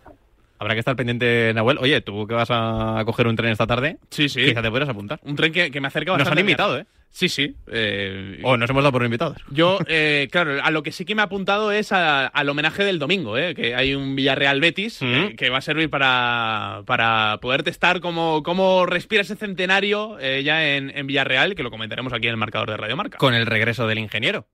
Habrá 0.59 0.73
que 0.73 0.79
estar 0.79 0.95
pendiente, 0.95 1.51
Nahuel. 1.53 1.77
Oye, 1.79 2.01
¿tú 2.01 2.25
que 2.25 2.33
vas 2.33 2.49
a 2.51 3.01
coger 3.05 3.27
un 3.27 3.35
tren 3.35 3.51
esta 3.51 3.67
tarde? 3.67 3.97
Sí, 4.09 4.27
sí. 4.27 4.43
Quizá 4.45 4.61
te 4.61 4.69
podrás 4.69 4.89
apuntar. 4.89 5.19
Un 5.23 5.35
tren 5.35 5.51
que, 5.51 5.81
me 5.81 5.87
acerca 5.87 6.11
bastante. 6.11 6.29
Nos 6.29 6.31
han 6.31 6.39
invitado, 6.39 6.79
¿eh? 6.79 6.85
Sí, 7.09 7.29
sí. 7.29 7.55
Eh, 7.71 8.41
o 8.43 8.57
nos 8.57 8.69
hemos 8.69 8.83
dado 8.83 8.91
por 8.91 9.03
invitados. 9.03 9.37
Yo, 9.49 9.79
eh, 9.87 10.27
claro, 10.31 10.63
a 10.63 10.69
lo 10.69 10.83
que 10.83 10.91
sí 10.91 11.03
que 11.03 11.15
me 11.15 11.21
ha 11.21 11.25
apuntado 11.25 11.71
es 11.71 11.91
al 11.91 12.49
homenaje 12.49 12.83
del 12.83 12.99
domingo, 12.99 13.37
¿eh? 13.37 13.55
Que 13.55 13.73
hay 13.73 13.95
un 13.95 14.15
Villarreal 14.15 14.61
Betis 14.61 14.99
eh, 15.01 15.33
que 15.35 15.49
va 15.49 15.57
a 15.57 15.61
servir 15.61 15.89
para, 15.89 16.83
para 16.85 17.39
poder 17.41 17.63
testar 17.63 18.01
cómo, 18.01 18.43
cómo 18.43 18.85
respira 18.85 19.23
ese 19.23 19.35
centenario 19.35 20.19
ya 20.19 20.75
en, 20.75 20.95
en 20.95 21.07
Villarreal, 21.07 21.55
que 21.55 21.63
lo 21.63 21.71
comentaremos 21.71 22.13
aquí 22.13 22.27
en 22.27 22.31
el 22.31 22.37
marcador 22.37 22.69
de 22.69 22.77
Radio 22.77 22.95
Marca. 22.95 23.17
Con 23.17 23.33
el 23.33 23.47
regreso 23.47 23.87
del 23.87 23.97
ingeniero. 23.97 24.47